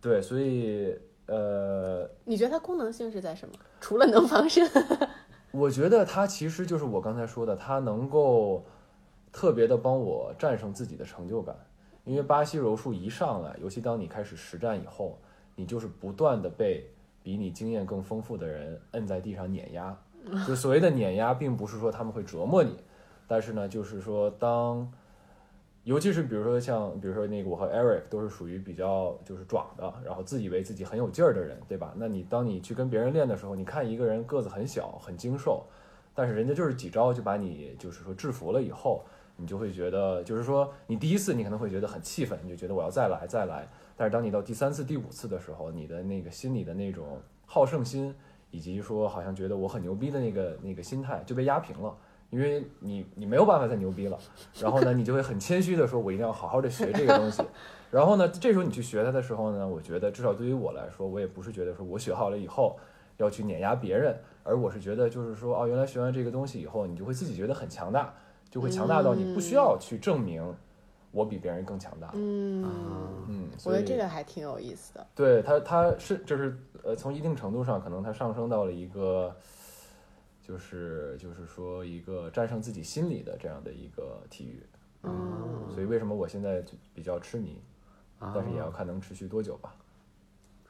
[0.00, 3.54] 对，所以呃，你觉得它功能性是在什么？
[3.80, 4.64] 除了能防身？
[5.56, 8.64] 我觉得他其实就是我刚才说的，他能够
[9.32, 11.56] 特别的帮我战胜自己的成就感。
[12.04, 15.18] 因为巴西柔术一上来，尤其当你开始实战以后，
[15.54, 16.88] 你就是不断的被
[17.22, 19.96] 比你经验更丰富的人摁在地上碾压。
[20.46, 22.76] 就所谓的碾压，并不是说他们会折磨你，
[23.26, 24.92] 但是呢，就是说当。
[25.86, 31.94] 尤其是比如说像，比如说那个我和 Eric 都是属于比较就是壮的，然后自以为自己很有劲儿的人，对吧？
[31.96, 35.62] 那你当你去跟别人练的时候，你看一个人个子很小很精瘦，
[36.12, 39.04] 但是人家就是几招就把你就是说制服了以后，
[39.36, 43.68] 你就会觉得就是说你第一次你可能会觉得很气愤，你就觉得我要再来再来。
[43.96, 48.12] 但是当你到第三次第五次的时候，你的那个心里的那种好胜心，
[48.50, 51.96] 以及说好像觉得我很牛逼的那个那个心态就被压平了。
[52.30, 54.18] 因为你你没有办法再牛逼了，
[54.60, 57.42] 然后呢，你就会很谦虚的说，我一定要好好的学这个东西。
[57.90, 62.76] 然后呢，这时候你去学它的时候呢，我觉得至少对于我来说，我也不是觉得说我学好了以后
[63.18, 68.12] 要去碾压别人，而我是觉得就是说，哦，原来学完这个东西以后，你就会自己觉得很强大，
[68.50, 70.42] 就会强大到你不需要去证明
[71.12, 72.10] 我比别人更强大。
[72.14, 72.64] 嗯
[73.28, 75.06] 嗯，我觉得这个还挺有意思的。
[75.14, 79.34] 对它，它是就是呃，从一定程度上，可能它上升到了一个。
[80.46, 84.62] 就是就是说一个战胜自己心理的这样的一个体育，
[85.02, 87.58] 嗯，所以为什么我现在就比较痴迷，
[88.20, 89.74] 但是也要看能持续多久吧。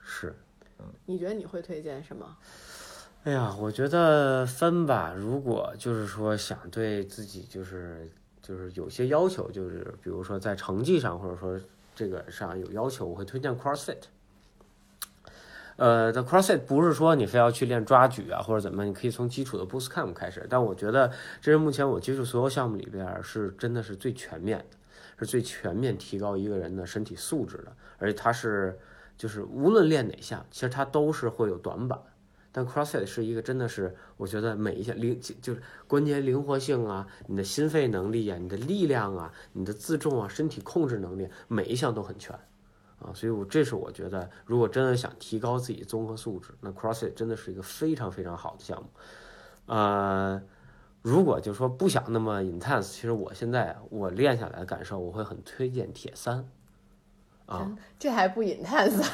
[0.01, 0.35] 是，
[0.79, 2.37] 嗯，你觉得你会推荐什么？
[3.25, 5.13] 哎呀，我觉得分吧。
[5.15, 8.11] 如果就是说想对自己就是
[8.41, 11.61] 就是有些要求，就是比如说在成绩上或者说
[11.95, 14.05] 这个上有要求，我会推荐 CrossFit。
[15.77, 20.47] 呃，的 CrossFit 不是说你非要去练抓举啊或者怎么，你可以从基础的 Boost Camp 开始。
[20.49, 24.77] 但我觉得这是目前我接触所有项目里边是真的是最全面的，
[25.19, 27.73] 是最全面提高一个人的身体素质的。
[27.99, 28.79] 而且它是
[29.19, 31.99] 就是无论练哪项，其实它都是会有短板。
[32.53, 42.35] 但 CrossFit 是一个真的是我觉得每一项灵就是关节灵活性啊，你的心肺能力啊，你的力量啊，你的自重啊，身体控制能力每一项都很全。
[42.99, 48.89] 啊，所以，我这是我觉得，如果真的想提高自己综合素质，那 CrossFit 真的是一个非常非常好的项目。
[49.67, 50.41] 呃，
[51.03, 56.49] 如果就说不想那么 intense，其实我现在我练下来的感受，我会很推荐铁三。
[57.45, 59.07] 啊，这还不 intense，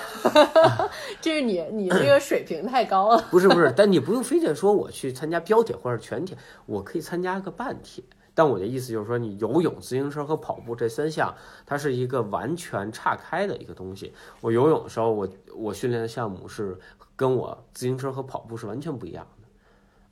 [1.20, 3.22] 这是你你这个水平太高了。
[3.30, 8.02] 不是不是，但你不用非得说我去参加标铁或者全铁，我可以参加个半铁。
[8.34, 11.34] 但我的意思就是说，你游泳、自行车和跑步这三项，
[11.66, 14.12] 它是一个完全岔开的一个东西。
[14.40, 16.78] 我游泳的时候，我我训练的项目是
[17.14, 19.48] 跟我自行车和跑步是完全不一样的，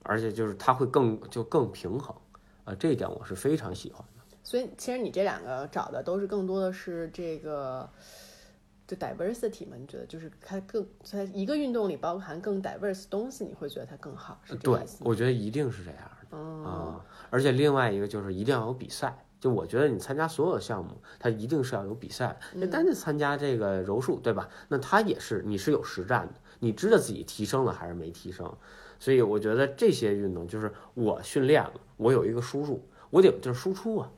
[0.02, 2.14] 而且就是它会更就更平衡，
[2.64, 4.36] 啊，这一点我是非常喜欢的。
[4.42, 7.88] 所以其实你这两个找的都是更多的是这个。
[8.86, 15.02] 就 diversity 嘛，你觉得就是它更在一个运动里包含更 diverse 东西，你会觉得它更好，是这对意思，吗？
[15.08, 19.24] 我觉得一定是这样啊、而且另外一个就是一定要有比赛。
[19.40, 22.36] 就我觉得你参加所有的项目，它一定是要有比赛的。
[22.52, 24.48] 那单单参加这个柔术，对吧？
[24.68, 28.54] 那它也是你是有实战的，你知道自己提升了还是没提升。
[28.98, 34.12] 所以我觉得这些运动就是我训练了，我有一个输入，我得有地儿输出啊。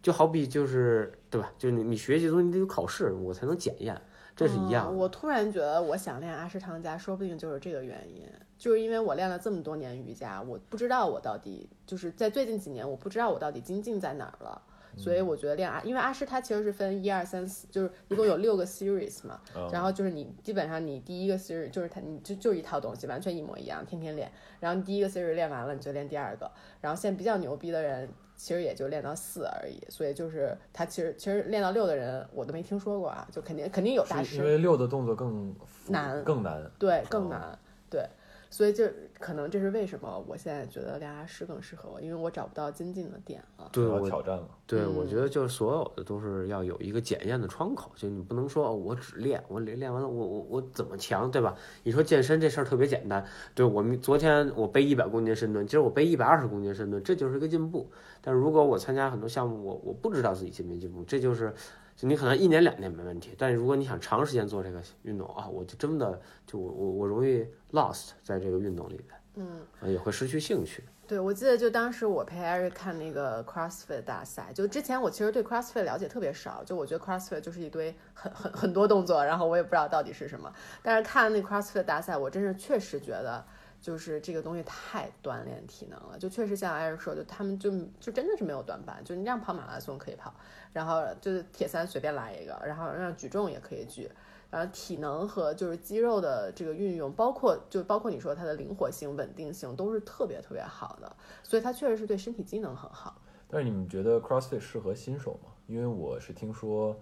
[0.00, 1.52] 就好比就是对吧？
[1.58, 4.00] 就是你你学习的东西你得有考试，我才能检验，
[4.36, 8.24] 这是一样我突然觉得我想练阿什汤加，说不定就是这个原因，
[8.60, 14.60] 就是因为我练了这么多年瑜伽，我不知道我到底就是在最近几年，我不知道我到底精进在哪儿了。
[14.96, 19.40] 所以我觉得练阿，因为阿诗它其实是分一二三四，就是一共有六个 series 嘛，
[19.72, 24.30] 然后就是你基本上你第一个 series 就是它，你就就一套东西，完全一模一样，天天练。
[24.58, 26.50] 然后你第一个 series 练完了，你就练第二个。
[26.80, 29.80] 然后现在比较牛逼的人，其实也就练到四而已。
[29.88, 34.38] 所以就是他其实其实练到六的人，我都没听说过啊，就肯定肯定有大师。
[34.38, 35.54] 因为六的动作更
[35.86, 36.68] 难更难。
[36.80, 38.04] 对，更哦难，对，
[38.50, 38.84] 所以就
[39.18, 43.70] 可能这是为什么我现在觉得练阿诗更适合我，因为我找不到精进的点了。
[43.72, 44.48] 对，我挑战了。
[44.66, 51.54] 对，嗯我觉得就是所有的都是要有一个检验的窗口，就你不能说哦，我只练，我练练完了，我我我怎么强，对吧？
[51.84, 57.88] 你说健身这事儿特别简单，对我们昨天我背一百公斤深蹲，今儿我背一百二十公斤深蹲，这就是一个进步。
[58.20, 61.54] 但是如果我参加很多项目，我我不知道自己进没进步，这就是
[62.00, 70.82] 就你可能一年两年没问题，但是如果你想长时间做这个运动啊，我就真的就我我我容易 lost 在这个运动里边，嗯，啊也会失去兴趣。
[71.06, 80.50] 对，我记得就当时我陪艾瑞看那个 CrossFit 大赛，就之前我其实对 CrossFit 了解特别少，就我觉得 CrossFit 就是一堆很很很多动作，然后我也不知道到底是什么。
[80.82, 83.44] 但是看那 CrossFit 大赛，我真是确实觉得。
[83.80, 90.34] 就是这个东西太锻炼体能了，就确实像艾瑞说，就他们就就真的是没有短板，就你让跑马拉松可以跑，
[90.72, 94.10] 然后就是铁三随便来一个，然后让举重也可以举，
[94.50, 103.20] 然后体能和就是肌肉的这个运用，包括就包括你说它的灵活性、稳定性都是特别特别好的，所以它确实是对身体机能很好。
[103.48, 105.50] 但是你们觉得 CrossFit 适合新手吗？
[105.66, 107.00] 因为我是听说，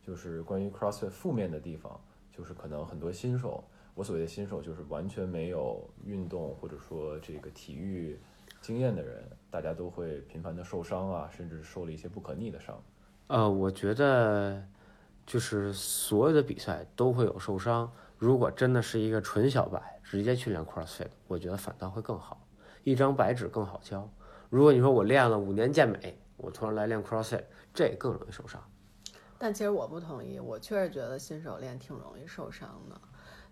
[0.00, 3.64] 就是关于 CrossFit 负面的地方，就是可能很多新手，
[4.00, 8.18] 我所谓的新手就是完全没有运动或者说这个体育
[8.62, 12.82] 经验的人，大家都会频繁的受伤啊，甚至受了一些不可逆的伤。
[13.26, 14.66] 呃，我觉得
[15.26, 17.92] 就是所有的比赛都会有受伤。
[18.16, 22.42] 如果真的是一个纯小白，直接去练 CrossFit，我觉得反倒会更好，
[22.84, 24.08] 一张白纸更好教。
[24.48, 28.62] 如果你说我练了五年健美，我突然来练 CrossFit，这更容易受伤。
[29.36, 33.00] 但其实我不同意，我确实觉得新手练挺容易受伤的，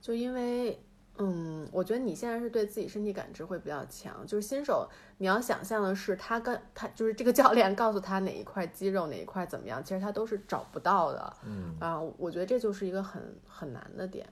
[0.00, 0.80] 就因为，
[1.18, 14.26] 嗯，我觉得你现在是对自己身体感知会比较强，就是新手你要想象的是他跟他就是这个教练告诉他哪一块肌肉哪一块怎么样，其实他都是找不到的，嗯，啊，我觉得这就是一个很很难的点。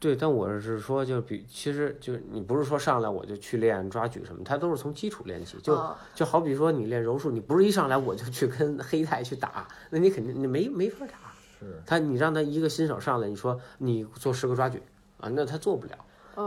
[0.00, 5.56] 对，但我是说，就比其实就你不是说上来我就去练抓举什么，它都是从基础练起。
[5.58, 11.14] 就啊就好比说你练柔术，你不是一上来我就去跟黑太去打，那你肯定你没没法打。
[11.60, 14.82] 是他你让他一个新手上来，你说你做十个抓举
[15.22, 15.96] 啊，那他做不了。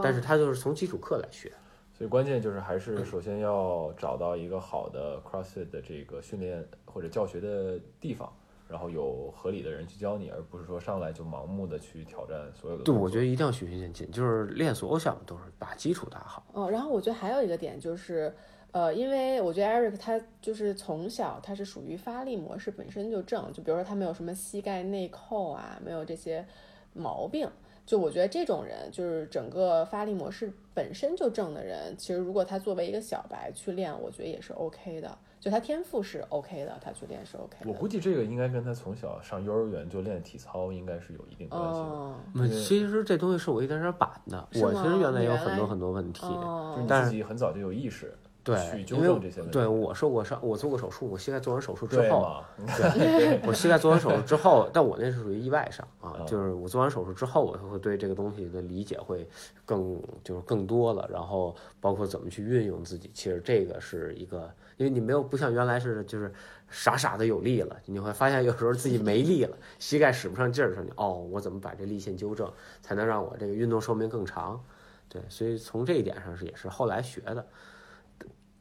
[0.04, 1.52] 但是他就是从基础课来学。
[1.98, 8.30] 所以关键就是还是首先要找到一个好的 CrossFit 的这个训练或者教学的地方，
[8.68, 16.44] 然后有合理的人去教你，而不是说上来就盲目的去挑战所有的对，我觉得一定要循序渐进，就是练所有项目都是把基础打好。
[16.52, 18.36] 哦，然后我觉得还有一个点就是，
[18.72, 26.46] 呃，因为我觉得 Eric 他就是从小他是属于发力模式本身就正，就比如说他没有什么膝盖内扣啊，没有这些
[26.92, 27.50] 毛病。
[27.86, 35.18] 就我觉得这种人，就是整个发力模式本身就正的人，其实如果他作为一个小白去练，我觉得也是 OK 的。
[35.40, 37.70] 就他天赋是 OK 的，他去练是 OK 的。
[37.70, 41.86] 我估计这个应该跟他从小上幼儿园就练体操应该是有一定关系的。
[41.86, 46.22] 哦那其实这东西是我一点点板的，我其实原来有很多很多问题。
[46.22, 49.32] 就是自己很早就有意识对因为。
[49.52, 52.44] 对我受过伤，我做过手术，我膝盖做完手术之后，
[52.78, 52.90] 对？
[52.94, 59.28] 对，我膝盖做完手术之后，但我那是属于意外伤啊，嗯就是我做完手术之后，我会对这个东西的理解会
[59.66, 66.32] 更就是更多了，然后包括怎么去运用自己，其实这个是一个，因为你没有不像原来似的，就是
[66.70, 72.52] 傻傻的有力了，你会发现有时候自己没力了，膝盖使不上劲儿的时候，你哦，我怎么把这力线纠正，
[72.84, 74.64] 才能让我这个运动寿命更长？
[75.10, 77.46] 对，所以从这一点上是也是后来学的。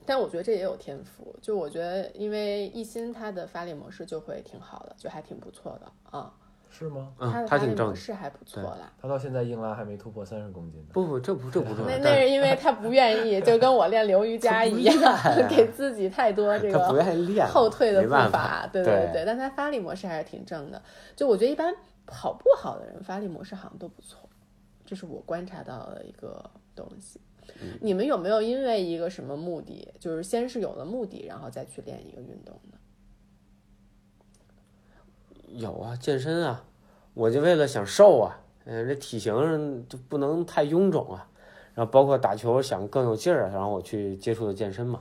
[0.06, 6.32] 但我觉得这也有天赋，就我觉得因为一心他的发力模式就会挺好的，就还挺不错的啊。
[6.70, 7.14] 是吗？
[7.20, 7.92] 嗯他的发力他挺正的。
[7.92, 8.92] 模式还不错啦。
[9.00, 10.88] 他到现在硬拉还没突破三十公斤呢。
[10.92, 14.94] 不不，这不这不重要，那那是因为他不愿意， 就跟我练流瑜伽一样
[15.48, 18.68] 给自己太多这个不个愿意练，后退的步伐。
[18.72, 20.82] 对对对，但他发力模式还是挺正的。
[21.14, 21.72] 就我觉得一般
[22.06, 24.28] 跑步好的人发力模式好像都不错，
[24.84, 27.20] 这是我观察到的一个东西。
[27.60, 32.78] 嗯你们有没有因为一个什么目的，就是先是有了目的，然后再去练一个运动呢？
[35.48, 36.64] 有啊，健身啊，
[37.14, 41.28] 我就为了想瘦啊，嗯、这体型就不能太臃肿啊，
[41.74, 45.00] 然后包括打球想更有劲儿啊，然后我去接触的健身嘛。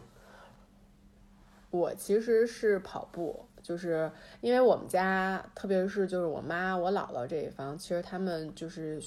[1.71, 9.01] 我其实是跑步，就是因为我们家，特别是就是我妈、我姥姥这一方，其实他们就是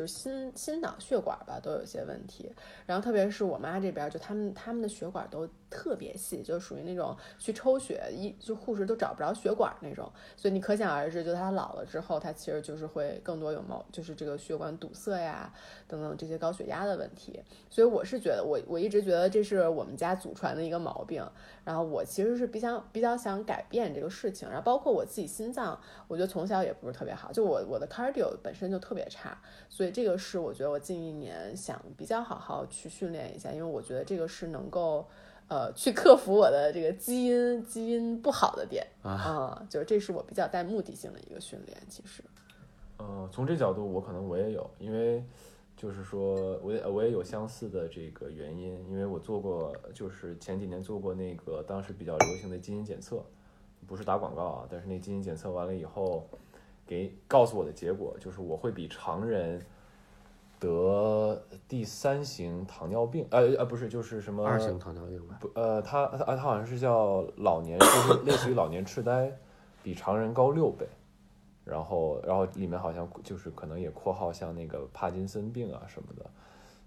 [0.00, 2.50] 就是心心脑血管吧都有些问题，
[2.86, 15.52] 然后特别是我妈这边，就他们他们的血管都特别细，就属于那种去抽血一就护士都找不着血管那种，所以你可想而知，就他老了之后，他其实就是会更多有毛，就是这个血管堵塞呀
[15.86, 17.40] 等等这些高血压的问题，
[17.70, 21.24] 所以我是觉得我我一直觉得这是我们家祖传的一个毛病。
[21.62, 35.06] 然后我其实是比较比较想改变这个事情，然后包括我自己心脏，我觉得从小也不是特别好，就我我的 cardio 本身就特别差，所以这个是我觉得我近一年想比较好好去训练一下，因为我觉得这个是能够
[35.50, 42.22] 呃去克服我的这个基因基因不好的点啊、就是这是我比较带目的性的一个训练，其实。
[42.98, 45.24] 呃，从这角度我可能我也有，因为
[45.76, 53.24] 就是说我也我也有相似的这个原因，因为我做过，就是前几年做过那个当时比较流行的基因检测，
[53.86, 56.28] 不是打广告啊，但是那基因检测完了以后，
[56.86, 59.60] 给告诉我的结果就是我会比常人
[60.60, 69.36] 得第三型糖尿病，呃呃不是就是什么二型糖尿病吧，不，呃，他他他好像是叫老年，就是类似于老年痴呆，
[69.82, 70.86] 比常人高六倍。
[71.62, 76.28] 然后，然后里面好像就是可能也括号像那个帕金森病啊什么的。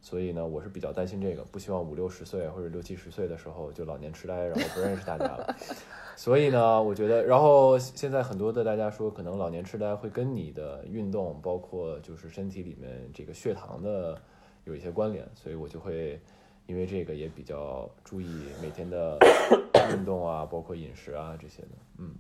[0.04, 5.56] 所以呢，我是比较担心这个，不希望五六十岁或者六七十岁的时候就老年痴呆，然后不认识大家了。
[6.18, 14.22] 所以呢，我觉得，然后现在很多的大家说，可能老年痴呆会跟你的运动，包括就是身体里面这个血糖的
[14.66, 16.20] 有一些关联，所以我就会
[16.68, 18.28] 因为这个也比较注意
[18.62, 19.18] 每天的
[19.96, 21.70] 运动啊，包括饮食啊这些的。
[22.00, 22.14] 嗯，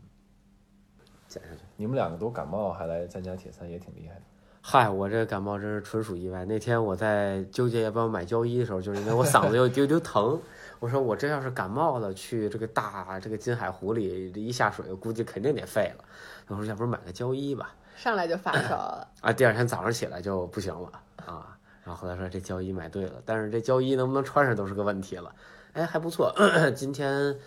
[1.27, 1.63] 减下去。
[1.75, 4.21] 你们两个都感冒还来参加铁三，也挺厉害的。
[4.65, 6.45] 嗨，我这感冒真是纯属意外。
[6.45, 10.39] 那天我在纠结要不要买胶衣的时候，就是因为我嗓子有一丢丢疼，
[10.79, 16.05] 我说我这要是感冒了，去这个大这个金海湖里这一下水，估计肯定得废了。
[16.47, 17.75] 我说要不然买个胶衣吧。
[17.97, 19.05] 上来就发烧了。
[19.19, 21.57] 啊，第二天早上起来就不行了啊。
[21.83, 25.35] 然后后来说这胶衣买对了，但是这胶衣能不能穿上都是个问题了。
[25.73, 26.33] 哎，还不错，
[26.73, 27.37] 今天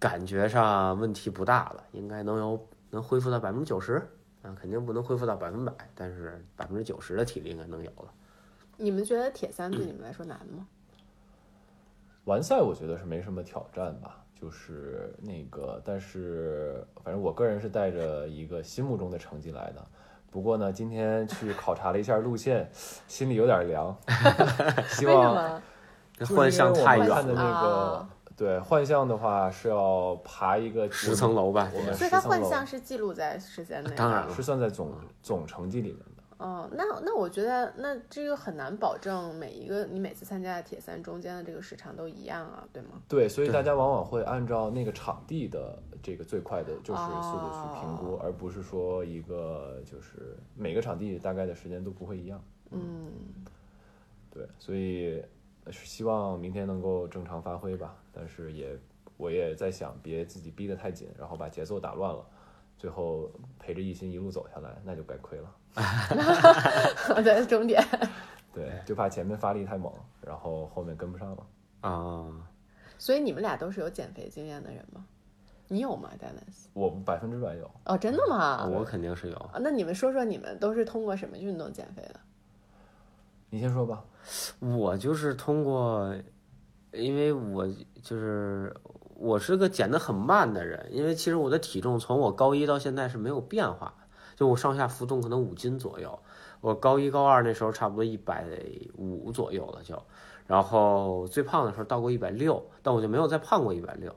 [0.00, 4.04] 感觉上问题不大了，应该能有能恢复到百分之九十
[4.42, 8.12] 啊，肯定不能恢复到百分百，但是百分之九十的体力应该能有了。
[8.76, 10.66] 你们觉得铁三对你们来说难吗？
[12.24, 19.86] 完赛我觉得是没什么挑战吧，就是那个，但是反正我个人是带着一个心目中的成绩来的。
[20.30, 22.70] 不过呢，今天去考察了一下路线，
[23.08, 23.96] 心里有点凉。
[24.88, 25.62] 希为什望么？
[26.16, 26.34] 就是
[26.84, 28.09] 太远们看的了，那个啊，
[28.40, 33.96] 对幻象的话是要爬一个十层楼吧我们所以它幻象是记录在时间内的。
[33.96, 36.22] 当然了是算在总总成绩里面的。
[36.38, 42.92] 哦，那那我觉得那这个很难保证每一个你每次参加的铁三中间的这个时长都一样啊，对吗？
[43.06, 52.42] 对，所以大家往往会按照那个场地的这个最快的就是速度去评估，哦而不是说一个就是每个场地大概的时间都不会一样。
[52.70, 53.12] 嗯，
[54.30, 55.22] 对，所以
[55.72, 57.94] 希望明天能够正常发挥吧。
[58.12, 58.78] 但是也
[59.16, 62.24] 我也在想，别自己逼得太紧，然后把节奏打乱了，
[62.78, 65.54] 最后陪着一心一路走下来，那就该亏了。
[67.16, 67.82] 我在终点。
[68.52, 71.46] 对，就怕前面发力太猛，然后后面跟不上了。
[71.82, 72.26] 啊，
[72.98, 75.06] 所以你们俩都是有减肥经验的人吗？
[75.68, 76.66] 你有吗，Dennis？
[76.72, 77.70] 我百分之百有。
[77.84, 78.66] 哦，真的吗？
[78.66, 79.36] 我肯定是有。
[79.36, 82.18] 啊那你们说说你们都是通过什么运动减肥的？
[83.50, 84.04] 你先说吧。
[84.60, 86.14] 我就是通过，
[86.92, 87.66] 因为我
[88.02, 88.74] 就是
[89.14, 93.94] 我是个减得很慢的人，因为其实我的体重从我高一到现在是没有变化，
[94.36, 96.18] 就我上下浮动可能五斤左右。
[96.60, 98.44] 我高一高二那时候差不多一百
[98.96, 100.00] 五左右了就，
[100.46, 104.14] 然后最胖的时候到过一百六，但我就没有再胖过一百六，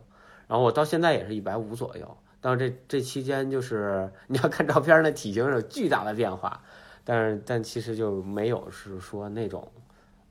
[0.47, 2.17] 然后我到现在也是一百五左右。
[2.41, 6.61] 但是这这期间就是你要看照片，那体型有巨大的变化，
[7.05, 9.71] 但是但其实就没有是说那种。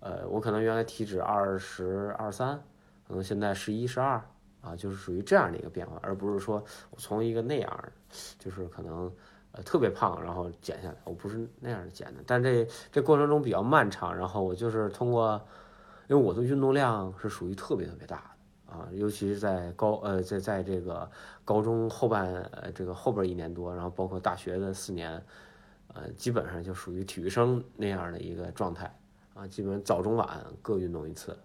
[0.05, 2.61] 呃，我可能原来体脂二十二三，
[3.07, 4.21] 可能现在十一、十二
[4.61, 6.57] 啊，就是属于这样的一个变化，而不是说
[6.91, 7.93] 我从一个那样，
[8.37, 9.09] 就是可能
[9.53, 12.23] 呃特别胖，然后减下来，我不是那样的减的。
[12.27, 15.41] 但这这过程中比较漫长，然后我就是通过，
[16.09, 18.17] 因为我的运动量是属于特别特别大
[18.67, 21.09] 的啊，尤其是在高呃在在这个
[21.45, 25.25] 高中后半呃这个后边一年多，然后包括大学的四年，
[25.95, 28.93] 呃基本上就属于体育生那样的一个状态
[29.35, 31.37] 啊，基本上早中晚各运动一次。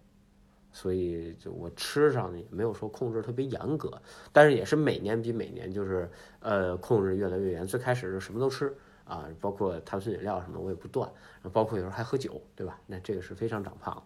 [0.73, 3.99] 所以就我吃上也没有说控制特别严格，
[4.31, 6.07] 但是也是每年比每年就是
[6.39, 7.65] 呃控制越来越严。
[7.65, 11.09] 最开始是什么都吃啊，包括碳酸饮料什么我也不断，
[11.51, 12.79] 包括有时候还喝酒，对吧？
[12.85, 14.03] 那这个是非常长胖。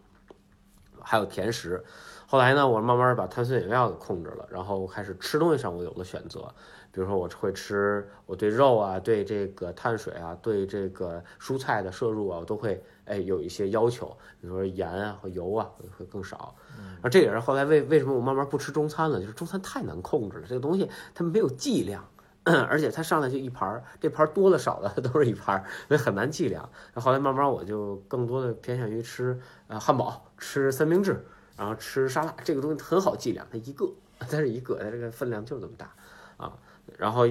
[1.03, 1.83] 还有甜食，
[2.27, 6.53] 后来呢，我慢慢把碳酸饮料给控制了，然后开始吃东西上我有了选择，
[6.91, 14.07] 比如说我会吃，我对肉啊，对这个碳水啊，对这个蔬菜的摄入啊，我都会哎有一些要求，
[14.39, 16.53] 比如说盐啊和油啊会更少。
[16.77, 22.05] 然后这也是后来为为什么我慢慢不吃中餐了，就是中餐太难控制了，这个东西它没有剂量，
[22.43, 26.69] 而且它上来就一盘儿，这盘儿多了少了 都是一盘儿，所以很难计量。
[26.93, 31.25] 后来慢慢我就更多的偏向于吃呃汉堡，吃三明治，
[31.57, 33.89] 然后吃沙拉，这个东西很好计量，它一个，
[34.19, 35.91] 它是一个，它这个分量就是这么大
[36.41, 36.57] 啊。
[36.97, 37.27] 然后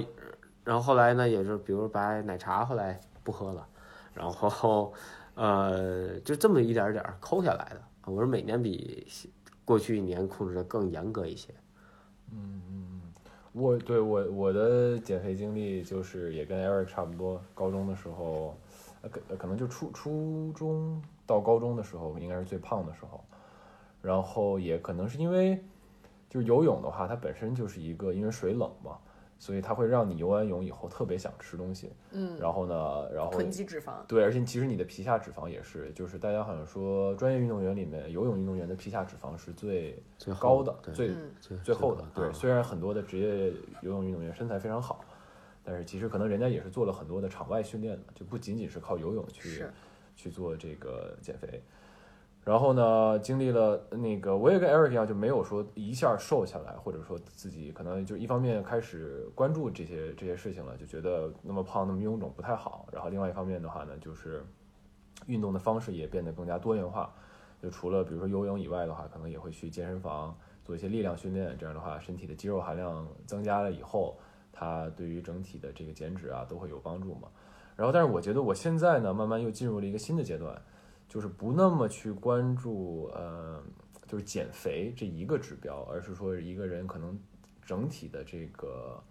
[0.64, 3.66] 然后后来呢，也是比如把奶茶后来不喝了，
[4.14, 4.92] 然后
[5.34, 7.82] 呃就这么一点点抠下来的。
[8.06, 9.06] 我是每年比
[9.64, 11.52] 过去一年控制的更严格一些。
[12.32, 13.02] 嗯嗯嗯，
[13.52, 18.56] 我对我我的减肥经历就是也跟 Eric 差不多，高中的时候，
[19.10, 23.24] 可可能就初初中到高中的时候应该是最胖的时候，
[24.00, 25.62] 然后也可能是因为
[26.30, 28.96] 就是游泳的话，它本身就是一个因为水冷嘛，
[29.36, 42.04] 所以它会让你游完泳以后特别想吃东西，嗯，然后呢，然后囤积脂肪，对，而且其实你的皮下脂肪也是，就是大家好像说专业运动员里面游泳运动员的皮下脂肪是最最高的最嗯最最厚的。
[42.14, 43.52] 对，啊虽然很多的职业
[43.82, 45.04] 游泳运动员身材非常好，
[45.64, 49.64] 但是其实可能人家也是做了很多的场外训练的，就不仅仅是靠游泳去
[50.14, 51.60] 去做这个减肥。
[52.42, 62.88] 然后呢，经历了那个，我也跟 Eric 一样，就没有说一下瘦下来，或者说自己可能就一方面开始关注这些这些事情了，就觉得那么胖那么臃肿不太好。
[62.90, 64.42] 然后另外一方面的话呢，就是
[65.26, 67.12] 运动的方式也变得更加多元化。
[67.62, 70.34] 就除了比如说游泳以外的话，可能也会去健身房
[70.64, 71.54] 做一些力量训练。
[71.58, 74.18] 这样的话，身体的肌肉含量增加了以后，
[74.50, 77.28] 它对于整体的这个减脂啊都会有帮助嘛。
[77.76, 80.60] 然后，但是我觉得我现在呢，慢慢又进入了一个新的阶段，
[81.10, 83.60] 就是不那么去关注呃，
[84.06, 87.18] 就是减肥这一个指标，而是说一个人可能
[87.66, 89.02] 整体的这个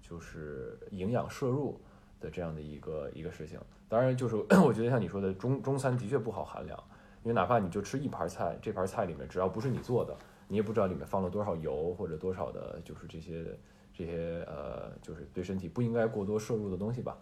[0.00, 1.80] 就是营养摄入
[2.20, 3.58] 的这样的一个一个事情。
[3.88, 6.78] 当然，就是 我觉得像你说的，中中餐的确不好衡量，
[7.24, 13.44] 因为哪怕你就吃一盘菜，这盘菜里面只要不是你做的，你也不知道里面放了多少油或者多少的，就是这些
[13.92, 17.18] 这些呃，就是对身体不应该过多摄入的东西吧。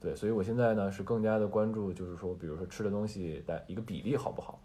[0.00, 4.60] 对，所以我现在呢是更加的关注，就是说，比如说吃的东西的一个比例好不好，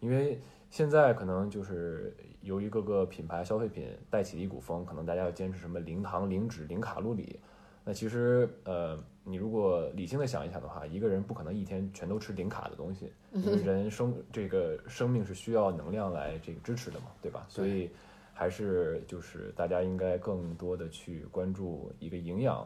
[0.00, 7.38] 因为现在可能就是由于各个品牌消费品带起的一股风，可能大家要坚持什么零糖、零脂、零卡路里。
[7.84, 17.44] 那其实呃，你如果理性的想一想的话，一个人不可能一天全都吃零卡的东西，因为人生这个生命是需要能量来这个支持的嘛，对吧？
[17.48, 17.90] 所以
[18.32, 22.64] 还是就是大家应该更多的去关注一个营养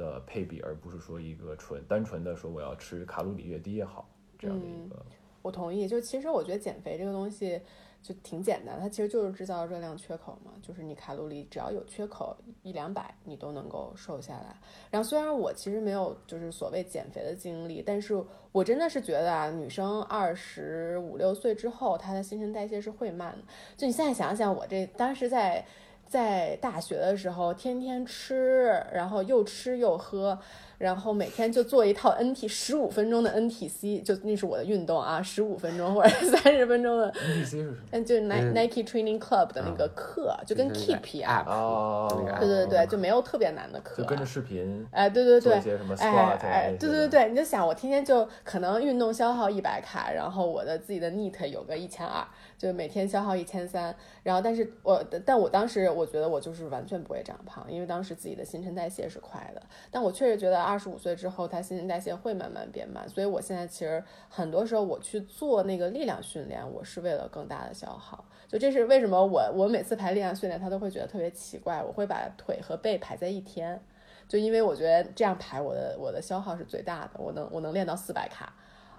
[0.00, 4.96] 的配比，而不是说一个纯单纯的说我要吃卡路里越低越好这样的一个。
[5.42, 5.86] 我同意。
[5.86, 7.60] 就其实我觉得减肥这个东西
[8.02, 14.58] 就挺简单，它其实就是制造热量缺口嘛，就是你卡路里只要有缺口一两百，你都能够瘦下来。
[14.90, 18.22] 然后虽然我其实没有就是所谓减肥的经历，但是
[18.52, 23.42] 我真的是觉得啊，女生二十五六岁之后，她的新陈代谢是会慢的。
[23.76, 25.62] 就你现在想想，我这当时在。
[26.10, 30.36] 在大学的时候，天天吃，然后又吃又喝，
[30.78, 37.76] 然后每天就做一套 NT 十五分钟的 NTC，就那是我的运动啊，十五分钟或者 三十分钟的，NTC 是什么？
[37.92, 41.44] 嗯，就是 Nike Training Club 的那个课，就跟 Keep 一样。
[41.44, 42.08] app 哦
[42.40, 44.02] 对对对，就没有特别难的课。
[44.02, 52.26] 就跟着视频哎，对对对做一，些什么 squat 哎啊哎，对对对，你就想我天天就可能运动消耗一百卡，然后我的自己的 NEAT 有个一千二，
[52.60, 68.22] 就每天消耗一千三，然后但是我但我当时我觉得我就是完全不会长胖，因为当时自己的新陈代谢是快的，但我确实觉得二十五岁之后，它新陈代谢会慢慢变慢，所以我现在其实很多时候我去做那个力量训练，我是为了更大的消耗。
[68.46, 73.82] 就这是为什么我我每次排力量训练，他都会觉得特别奇怪，我会把腿和背排在一天。
[74.28, 78.52] 就因为我觉得这样排我的我的消耗是最大的，我能我能练到四百卡，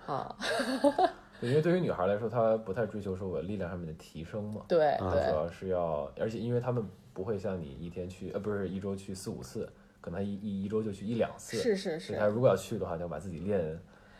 [0.05, 0.35] 啊，
[1.41, 6.83] 因为对于女孩来说，她不太追求说我力量上面的提升嘛，对她，主要是要，而且因为她们
[7.13, 9.69] 不会像你一天去，呃，不是一周去四五次，
[9.99, 11.57] 可能一一一周就去一两次。
[11.57, 12.27] 是是是所以他。
[12.27, 13.79] 如果要去的话，就要把自己练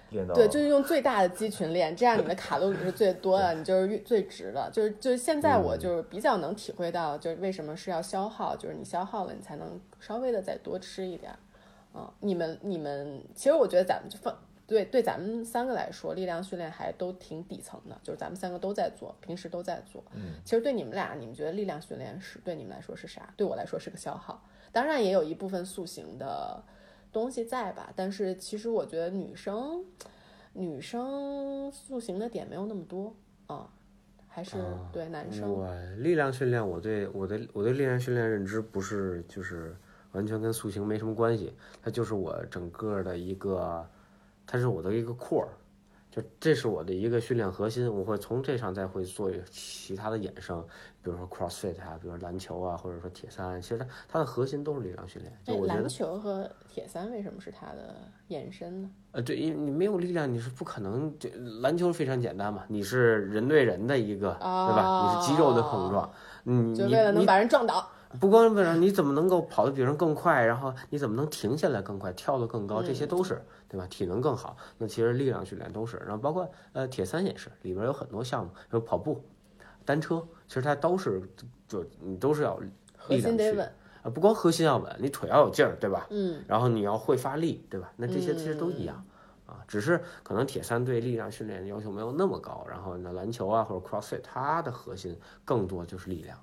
[0.09, 4.69] 练到对，就是用最大的肌群练，这样你的卡路里是最多的， 你就是最值的。
[4.73, 11.39] 就是就是现在我就是比较能体会到，就是为什么是要消耗，就是你消耗了，你才能稍微的再多吃一点儿。
[11.93, 14.33] 嗯，你们你们，其实我觉得咱们就放
[14.71, 20.01] 对对咱们三个来说，力量训练还都挺底层的，就是咱们三个都在做，平时都在做。
[20.15, 23.33] 嗯，其实对你们俩，你们觉得力量训练是对你们来说是啥？
[23.35, 24.41] 对我来说是个消耗，
[24.71, 26.63] 当然也有一部分塑形的
[27.11, 27.91] 东西在吧。
[27.97, 29.83] 但是其实我觉得女生
[30.53, 33.13] 女生塑形的点没有那么多
[33.47, 33.69] 啊、
[34.29, 35.51] 还是啊对男生。
[35.51, 39.75] 我力量训练，我对我的我对力量训练认知不是就是
[40.13, 41.53] 完全跟塑形没什么关系，
[41.83, 43.85] 它就是我整个的一个，
[44.51, 45.47] 它是我的一个 core，
[46.11, 50.61] 就这是我的一个训练核心，我会从这上再会做其他的衍生，
[51.01, 55.33] 比如说 CrossFit 啊，比如说篮球啊，或者说铁三，其实它它的核心都是力量训练。
[55.45, 57.95] 就我觉得，球和铁三为什么是它的
[58.27, 58.89] 延伸呢？
[59.11, 61.17] 呃，对，因为你没有力量，你是不可能。
[61.17, 61.29] 就
[61.61, 65.15] 篮球非常简单嘛，你是人对人的一个，对吧？
[65.15, 66.11] 你是肌肉的碰撞，
[66.43, 67.89] 你你就为了能你把人撞倒。
[68.19, 73.87] 不光为了你怎么能够跑得比人更快，然后你怎么能停下来更快，跳得更高，这些都是对吧？
[73.87, 79.23] 体能更好，那其实力量训练都是，然后包括呃铁三也是，里边有很多项目，有跑步、
[79.85, 81.21] 单车，其实它都是
[81.67, 82.69] 就你都是要力
[83.07, 83.71] 量去心得稳，
[84.03, 86.07] 啊，不光核心要稳，你腿要有劲儿，对吧？
[86.09, 87.91] 嗯，然后你要会发力，对吧？
[87.95, 89.03] 那这些其实都一样。
[89.47, 96.37] 啊，只是可能铁三对力量训练的要求没有那么高，然后呢，篮球啊或者 CrossFit，它的核心更多就是力量。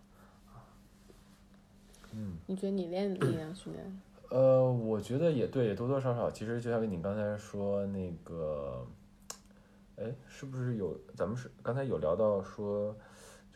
[2.46, 4.00] 你觉得你练力量训练？
[4.30, 8.86] 呃，我觉得也对，也多多少少，其实就像跟你刚才说那个，
[9.96, 12.94] 哎，是不是有咱们是刚才有聊到说，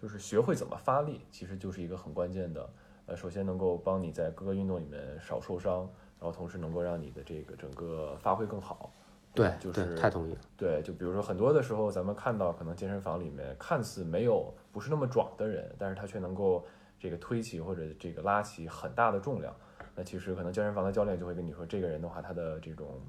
[0.00, 2.70] 就是学会怎么发力，其实就是一个很关键的，
[3.06, 5.80] 呃，首先能够帮你在各个运动里面少受伤，
[6.18, 8.90] 然后同时能够让你的这个整个发挥更好。
[9.34, 10.40] 对对，就是太同意了。
[10.56, 16.64] 对，就比如说很多的时候，咱们看到可能健身房里面看似没有不是那么壮的人，但是他却能够
[17.02, 19.52] 这个推起或者这个拉起很大的重量。
[19.96, 23.00] 那其实可能健身房的教练就会跟你说，这个人的话，他的这种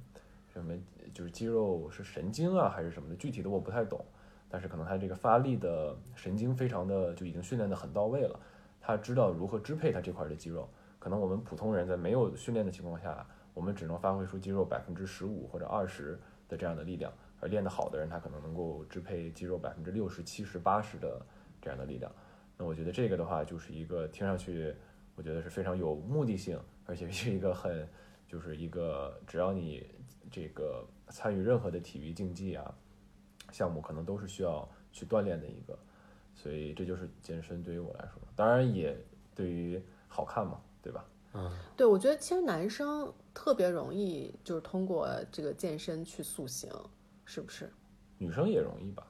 [0.52, 0.74] 什么
[1.14, 4.04] 就是肌肉是神经啊还是什么的，具体的我不太懂。
[4.50, 8.40] 但是可能他这个发力的神经非常的就已经训练的很到位了，
[8.82, 10.68] 他知道如何支配他这块的肌肉。
[10.98, 13.24] 可能我们普通人在没有训练的情况下，
[13.54, 16.20] 我们只能发挥出肌肉百分之十五或者二十
[16.50, 21.22] 的这样的力量，而练得好的人，他可能能够支配肌肉百分之六十、七十、八十的
[21.62, 22.12] 这样的力量。
[22.64, 24.74] 那我觉得这个的话，就是一个听上去，
[25.16, 27.86] 我觉得是非常有目的性，而且是一个很，
[28.26, 29.86] 就是一个只要你
[30.32, 32.74] 这个参与任何的体育竞技啊
[33.52, 35.78] 项目，可能都是需要去锻炼的一个。
[36.34, 38.98] 所以这就是健身对于我来说，当然也
[39.36, 41.06] 对于好看嘛，对吧？
[41.34, 46.72] 嗯对，我觉得其实男生特别容易就是通过这个健身去塑形，
[47.26, 47.70] 是不是？
[48.18, 49.06] 女生也容易吧？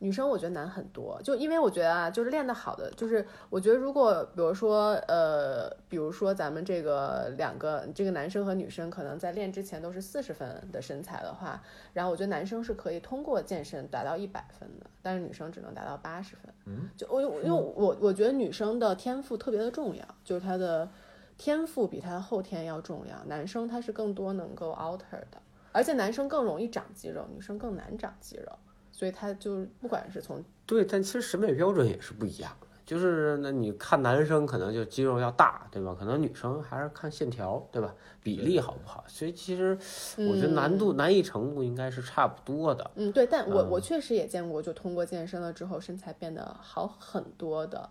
[0.00, 11.60] 女生我觉得难很多，就因为我觉得啊，就是练得好的，就是我觉得如果比如说呃，比如说咱们这个两个这个男生和女生可能在练之前都是四十分的身材的话，
[11.92, 16.54] 然后我觉得男生是可以通过健身达到一百分的，但是女生只能达到八十分。
[16.66, 20.88] 嗯，就我因为我我觉得女生的天赋特别的重要，就是她的
[21.36, 25.42] 天赋比她的后天要重要，男生他是更多能够 alter 的，
[25.72, 28.52] 而且男生更容易长肌肉，女生更难长肌肉。
[28.98, 32.66] 所以他就不管是从对，但其实审美标准也是不一样的。
[32.84, 35.94] 就是那你看男生可能就肌肉要大，对吧？
[35.96, 37.94] 可能女生还是看线条，对吧？
[38.24, 39.04] 比例好不好？
[39.06, 39.78] 所以其实
[40.16, 42.90] 我觉得难度、难易程度应该是差不多的。
[42.96, 47.88] 嗯，对，但我我确实也见过，就通过健身了之后身材变得好很多的。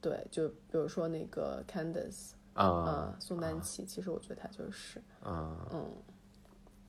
[0.00, 5.86] 对，就比如说那个 Candice 啊啊，宋丹琪，其实我觉得她就是，啊，嗯，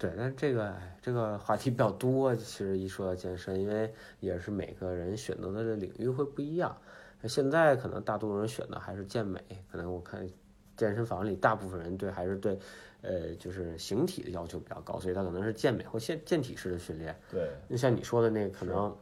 [0.01, 2.35] 对，但是这个哎这个话题比较多。
[2.35, 6.75] 其实一说到健身，因为也是每个人选择的领域会不一样。
[7.27, 9.39] 现在可能大多数人选的还是健美，
[9.71, 10.27] 可能我看
[10.75, 12.57] 健身房里大部分人对还是对，
[13.01, 17.15] 呃，就是形体的要求比较高，所以他可能是健美或健健体式的训练。
[17.29, 18.97] 对，那像你说的那个，可能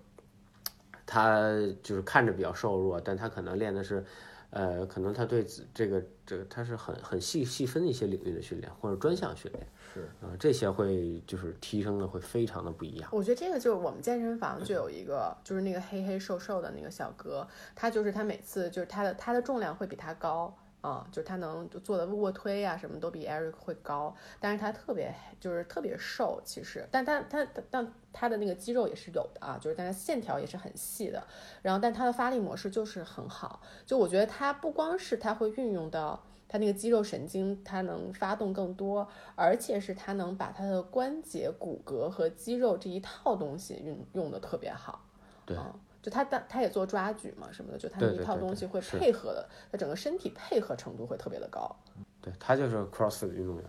[1.06, 1.50] 他
[1.82, 4.04] 就是看着比较瘦弱，但他可能练的是，
[4.52, 13.10] 呃，可能他对这个这个他是很很细细分一些领域的训练或者专项训练，是啊、这些会就是提升的会非常的不一样。
[13.14, 31.24] 我觉得这个就是我们健身房就有一个，就是那个黑黑瘦瘦的那个小哥，他就是他每次就是他的他的重量会比他高，啊、就是他能就做的卧推啊、什么都比 Eric 会高，但是他特别就是特别瘦，其实，但他他他但他的那个肌肉也是有的啊，就是但是线条也是很细的，
[31.62, 36.24] 然后但他的发力模式就是很好，就我觉得他不光是他会运用到。
[36.52, 45.00] 他那个肌肉神经，他能发动更多，而且是他能把他的关节、骨骼和肌肉这一套东西运用的特别好。
[45.46, 45.72] 对啊
[46.02, 51.76] 就他当他也做抓举嘛什么的，就他那一套东西会配合的，他整个身体配合程度会特别的高。
[52.22, 53.66] 对他就是 CrossFit 运动员。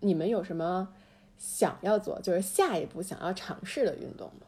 [0.00, 0.88] 你们有什么
[1.38, 4.46] 想要做，就是下一步想要尝试的运动吗？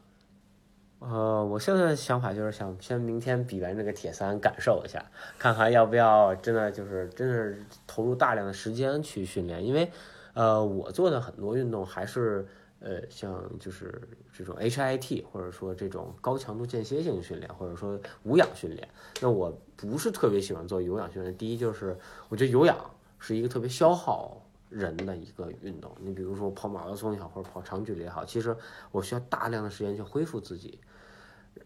[0.99, 5.03] 呃，我现在的想法就是想先明天比完这个铁三感受一下，
[5.37, 9.91] 看看要不要真的就是真的是投入大量的时间去训练，因为
[10.33, 12.47] 呃，我做的很多运动还是
[12.83, 18.87] 呃像就是这种 HIT 或者说这种高强度间歇性训练，或者说无氧训练。
[19.19, 21.97] 那我不是特别喜欢做有氧训练，第一就是
[22.29, 22.77] 我觉得有氧
[23.17, 24.39] 是一个特别消耗。
[24.69, 28.57] 人的一个运动，你比如说跑马拉松也好，或者跑长距离也好，其实
[28.91, 30.79] 我需要大量的时间去恢复自己，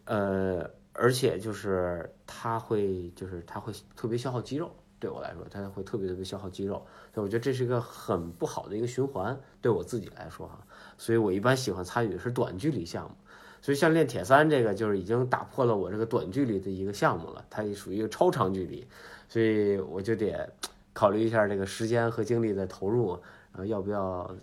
[0.04, 10.60] 呃，而且就是它会，就是它会特别消耗肌肉，对我来说，它会特别特别消耗肌肉，所以我觉得这是一个很不好的一个循环，对我自己来说哈，
[10.98, 13.16] 所以我一般喜欢参与的是短距离项目，
[13.62, 18.88] 所以像练铁三这个就是已经打破了我这个短距离的一个项目了，它也属于一个超长距离，
[19.30, 20.52] 所以我就得
[20.94, 23.12] 考虑一下这个时间和精力的投入，
[23.52, 24.36] 然后要不要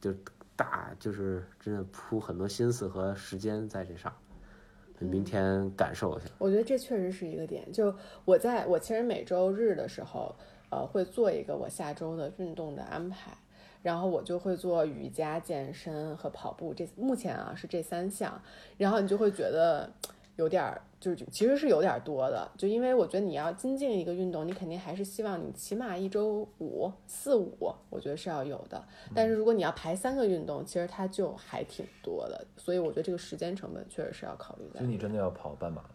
[0.00, 0.12] 就
[0.56, 4.12] 大就是真的铺很多心思和时间在这上。
[5.02, 6.28] 明天感受一下。
[6.38, 7.70] 我觉得这确实是一个点。
[7.72, 7.94] 就
[8.24, 10.34] 我在我其实每周日的时候，
[10.70, 13.32] 呃，会做一个我下周的运动的安排，
[13.82, 18.40] 然后我就会做瑜伽、健身和跑步，这目前啊是这三项，
[18.78, 19.90] 然后你就会觉得
[20.36, 20.80] 有点儿。
[21.02, 28.80] 就是其实是有点多的，就因为我觉得你要精进一个运动，你肯定还是希望你起码一周五四五，我觉得是要有的。
[29.12, 34.90] 但是如果你要排三个运动，其实它就还挺多的，所以我觉得这个时间成本确实是要考虑的所以。
[34.90, 35.88] 你真的要跑半马了？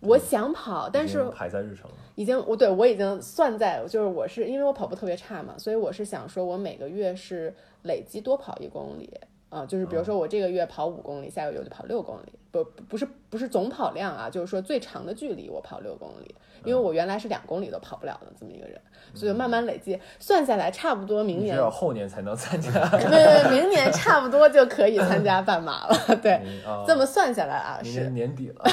[0.00, 1.96] 我想跑，但是排在日程了。
[2.14, 9.10] 已经我对我已经算在，就是我是因为我跑步特别差嘛，所以我是想说我每个月是累积多跑一公里。
[9.54, 16.34] 啊，就是比如说我这个月跑五公里，下个月我就跑六公里，不不是不是总跑量啊，就是说最长的距离我跑六公里，
[16.64, 18.80] 因为我原来是两公里都跑不了的这么一个人，
[19.14, 22.70] 所以慢慢累积，算下来差不多明年你只，有后年才能参加。
[22.98, 26.40] 对对，明年差不多就可以参加半马了，对，
[26.86, 28.64] 这么算下来啊，是年年底了，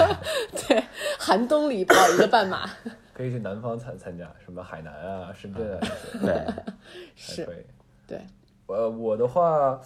[0.66, 0.82] 对，
[1.18, 2.68] 寒冬里跑一个半马，
[3.14, 5.80] 可以去南方参参加，什么海南啊、深圳啊
[6.20, 6.44] 对，
[7.14, 7.66] 是。
[8.06, 8.20] 对，
[8.66, 9.80] 呃，我的话，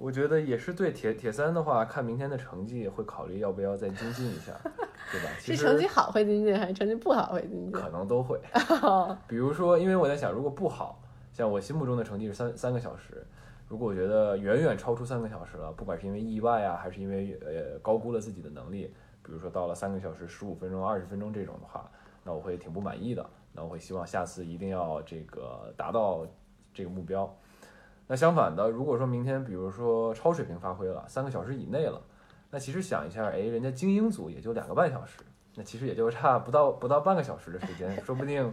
[0.00, 4.52] 我觉得也是对铁铁三的话，看明天的成绩会考虑要不要再精进一下，
[5.12, 5.30] 对吧？
[5.38, 7.72] 是成绩好会精进，还是成绩不好会精进？
[7.72, 8.40] 可能都会。
[9.26, 13.26] 比如说，因为我在想，如果不好，像我心目中的成绩是三三个小时，
[13.66, 21.90] 如果我觉得远远超出三个小时了，不管是因为意外啊，还是因为呃高估了自己的能力，比如说到了三个小时十五分钟、二十分钟这种的话，
[22.22, 23.26] 那我会挺不满意的。
[23.52, 26.24] 那我会希望下次一定要这个达到
[26.72, 27.34] 这个目标。
[28.08, 32.00] 那相反的，如果说明天比如说超水平发挥了，三个小时以内了，
[32.50, 35.20] 那其实想一下，哎，人家精英组也就两个半小时，
[35.54, 38.52] 那其实也就差不到不到半个小时的时间，说不定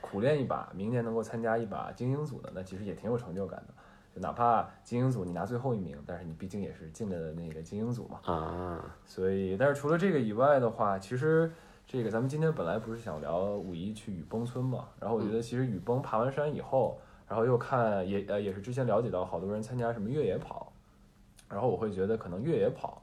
[0.00, 3.74] 苦练一把，明年能够参加一把精英组的，那其实也挺有成就感的。
[4.14, 8.18] 就哪怕精英组你拿最后一名，但是你毕竟也是进了那个精英组嘛。
[8.24, 11.52] 啊，所以，但是除了这个以外的话，其实
[11.86, 16.98] 这个咱们今天本来不是想聊五一去雨崩村嘛，然后我觉得其实雨崩爬完山以后，
[17.28, 20.72] 然后又看也呃也是之前了解到好多人参加什么越野跑，
[21.48, 23.02] 然后我会觉得可能越野跑，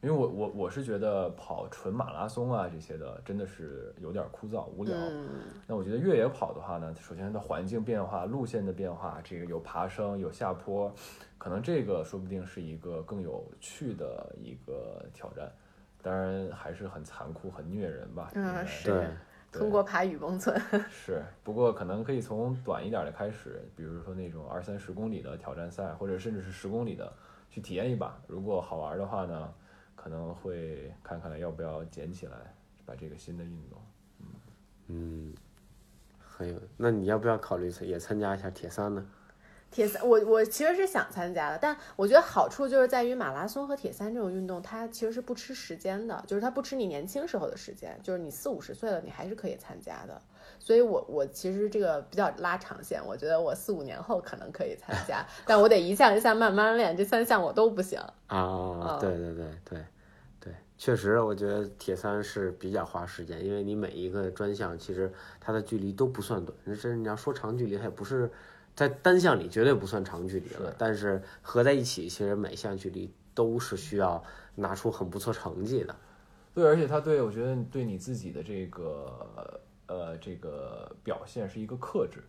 [0.00, 4.94] 因为我我我是觉得跑纯马拉松啊这些的真的是有点枯燥无聊。
[4.96, 5.28] 嗯，
[5.66, 10.92] 那我觉得越野跑的话呢，首先它的环境变化、路线的变化，这个有爬升有下坡，
[11.36, 15.50] 可能这个说不定是一个更有趣的一个挑战。
[16.02, 18.30] 当然还是很残酷、很虐人吧。
[18.34, 19.06] 嗯应该是，对
[19.58, 27.12] 通过爬雨崩村， 是，不过可能可以从短一点的开始，比如说那种二三十公里的挑战赛，或者甚至是十公里的，
[27.48, 28.20] 去体验一把。
[28.26, 29.54] 如果好玩的话呢，
[29.94, 32.36] 可能会看看要不要捡起来，
[32.84, 33.78] 把这个新的运动。
[34.20, 34.26] 嗯
[34.88, 35.34] 嗯，
[36.18, 36.60] 很有。
[36.76, 39.06] 那你要不要考虑也参加一下铁三呢？
[39.74, 50.22] 铁三，我我其实是想参加的，但我觉得好处就是在于马拉松和铁三这种运动，它其实是不吃时间的，就是它不吃你年轻时候的时间，就是你四五十岁了，你还是可以参加的。
[50.60, 58.00] 所以我我其实这个比较拉长线，我觉得我四五年后可能可以参加， 但我得一项一项慢慢练，这三项我都不行。
[58.28, 59.84] 啊，对对对对
[60.38, 68.30] 对，确实，我觉得铁三是比较花时间，因为你每一个专项其实它的距离都不算短，甚至你要说长距离，它也不是
[68.74, 74.22] 在单项里绝对不算长距离了，但是合在一起，其实每项距离都是需要
[74.54, 75.94] 拿出很不错成绩的。
[76.54, 82.22] 对，而且他对我觉得对你自己的这个呃这个表现是一个克制，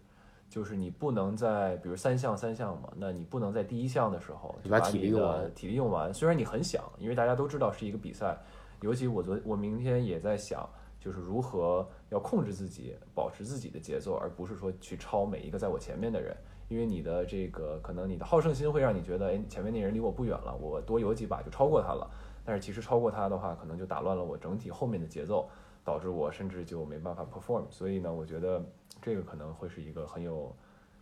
[0.49, 6.13] 就是你不能在比如三项三项嘛，那你不能在第一项的时候就把体力用完体力用完。
[6.13, 8.37] 虽然你很想，因为大家都知道是一个比赛，
[8.81, 10.67] 尤其我昨我明天也在想，
[11.05, 16.35] 就是如何要控制自己，保持自己的节奏，而不是说去超每一个在我前面的人。
[16.67, 22.09] 因为你的这个可能你的好胜心会让你觉得，哎，前面那人离我不远了，我多游几把就超过他了。
[22.43, 25.47] 但是其实超过他的话，可能就打乱了我整体后面的节奏，
[25.83, 27.65] 导致我甚至就没办法 perform。
[27.69, 28.65] 所以呢，我觉得
[28.99, 30.51] 这个可能会是一个很有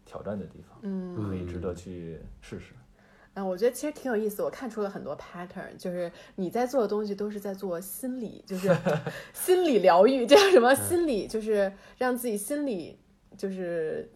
[0.03, 2.73] 挑战的地方，嗯可以值得去试试。
[3.35, 8.69] 嗯，我觉得其实挺有意思，我看出了很多 pattern，就是你在做的东西都是在做心理，就是
[9.33, 10.73] 心理疗愈，叫什么？
[10.75, 12.99] 心理就是让自己心理
[13.35, 14.07] 就是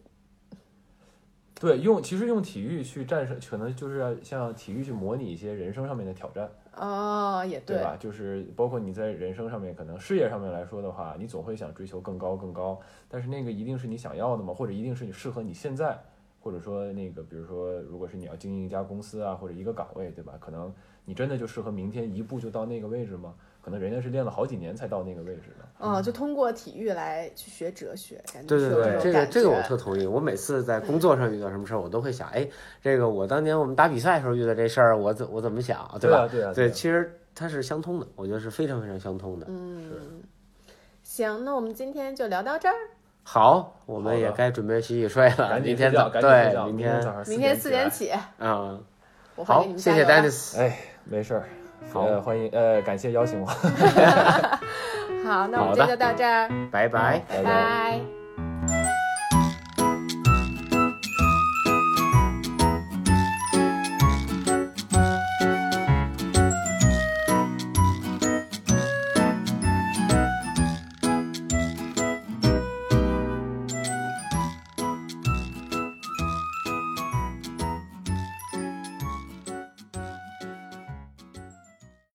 [1.58, 7.96] 对，用其实用体育去战胜，可能就是要像体育去模拟一些人生上面的挑战，哦，也对对吧？
[7.98, 14.54] 就是包括你在人生上面，可能事业上面来说的话，你总会想追求更高更高，但是那个一定是你想要的吗？
[14.54, 15.98] 或者一定是你适合你现在，
[16.40, 20.34] 或者说那个，比如说，如果是你要经营一家公司啊，或者一个岗位，对吧？
[20.40, 20.72] 可能
[21.04, 23.34] 你真的就适合明天一步就到那个位置吗？
[23.60, 25.64] 可能人家是练了好几年才到那个位置的。
[25.78, 30.06] 哦，就通过体育来去学哲学，感觉对对对，这个这个我特同意。
[30.06, 32.48] 我每次在工作上遇到什么事儿，我都会想，哎，
[32.80, 36.20] 这个我当年我们打比赛的时候遇到这事儿，我怎我怎么想，对吧？
[36.20, 39.46] 啊，对啊，对，啊其实它是相通的，我觉得是非常非常相通的。
[39.50, 40.22] 嗯，
[41.02, 42.74] 行，那我们今天就聊到这儿，
[43.30, 45.50] 好，我们也该准备洗洗睡了。
[45.50, 48.82] 赶紧明天，早对明天明天四四点起嗯，
[49.44, 50.58] 好谢谢 Dennis。
[50.58, 51.44] 哎，没事儿，
[51.92, 52.04] 好。
[52.06, 53.46] 呃，欢迎，呃，感谢邀请我，
[55.28, 57.22] 好，那我们今天就到这儿，拜拜。
[57.28, 58.17] 拜拜。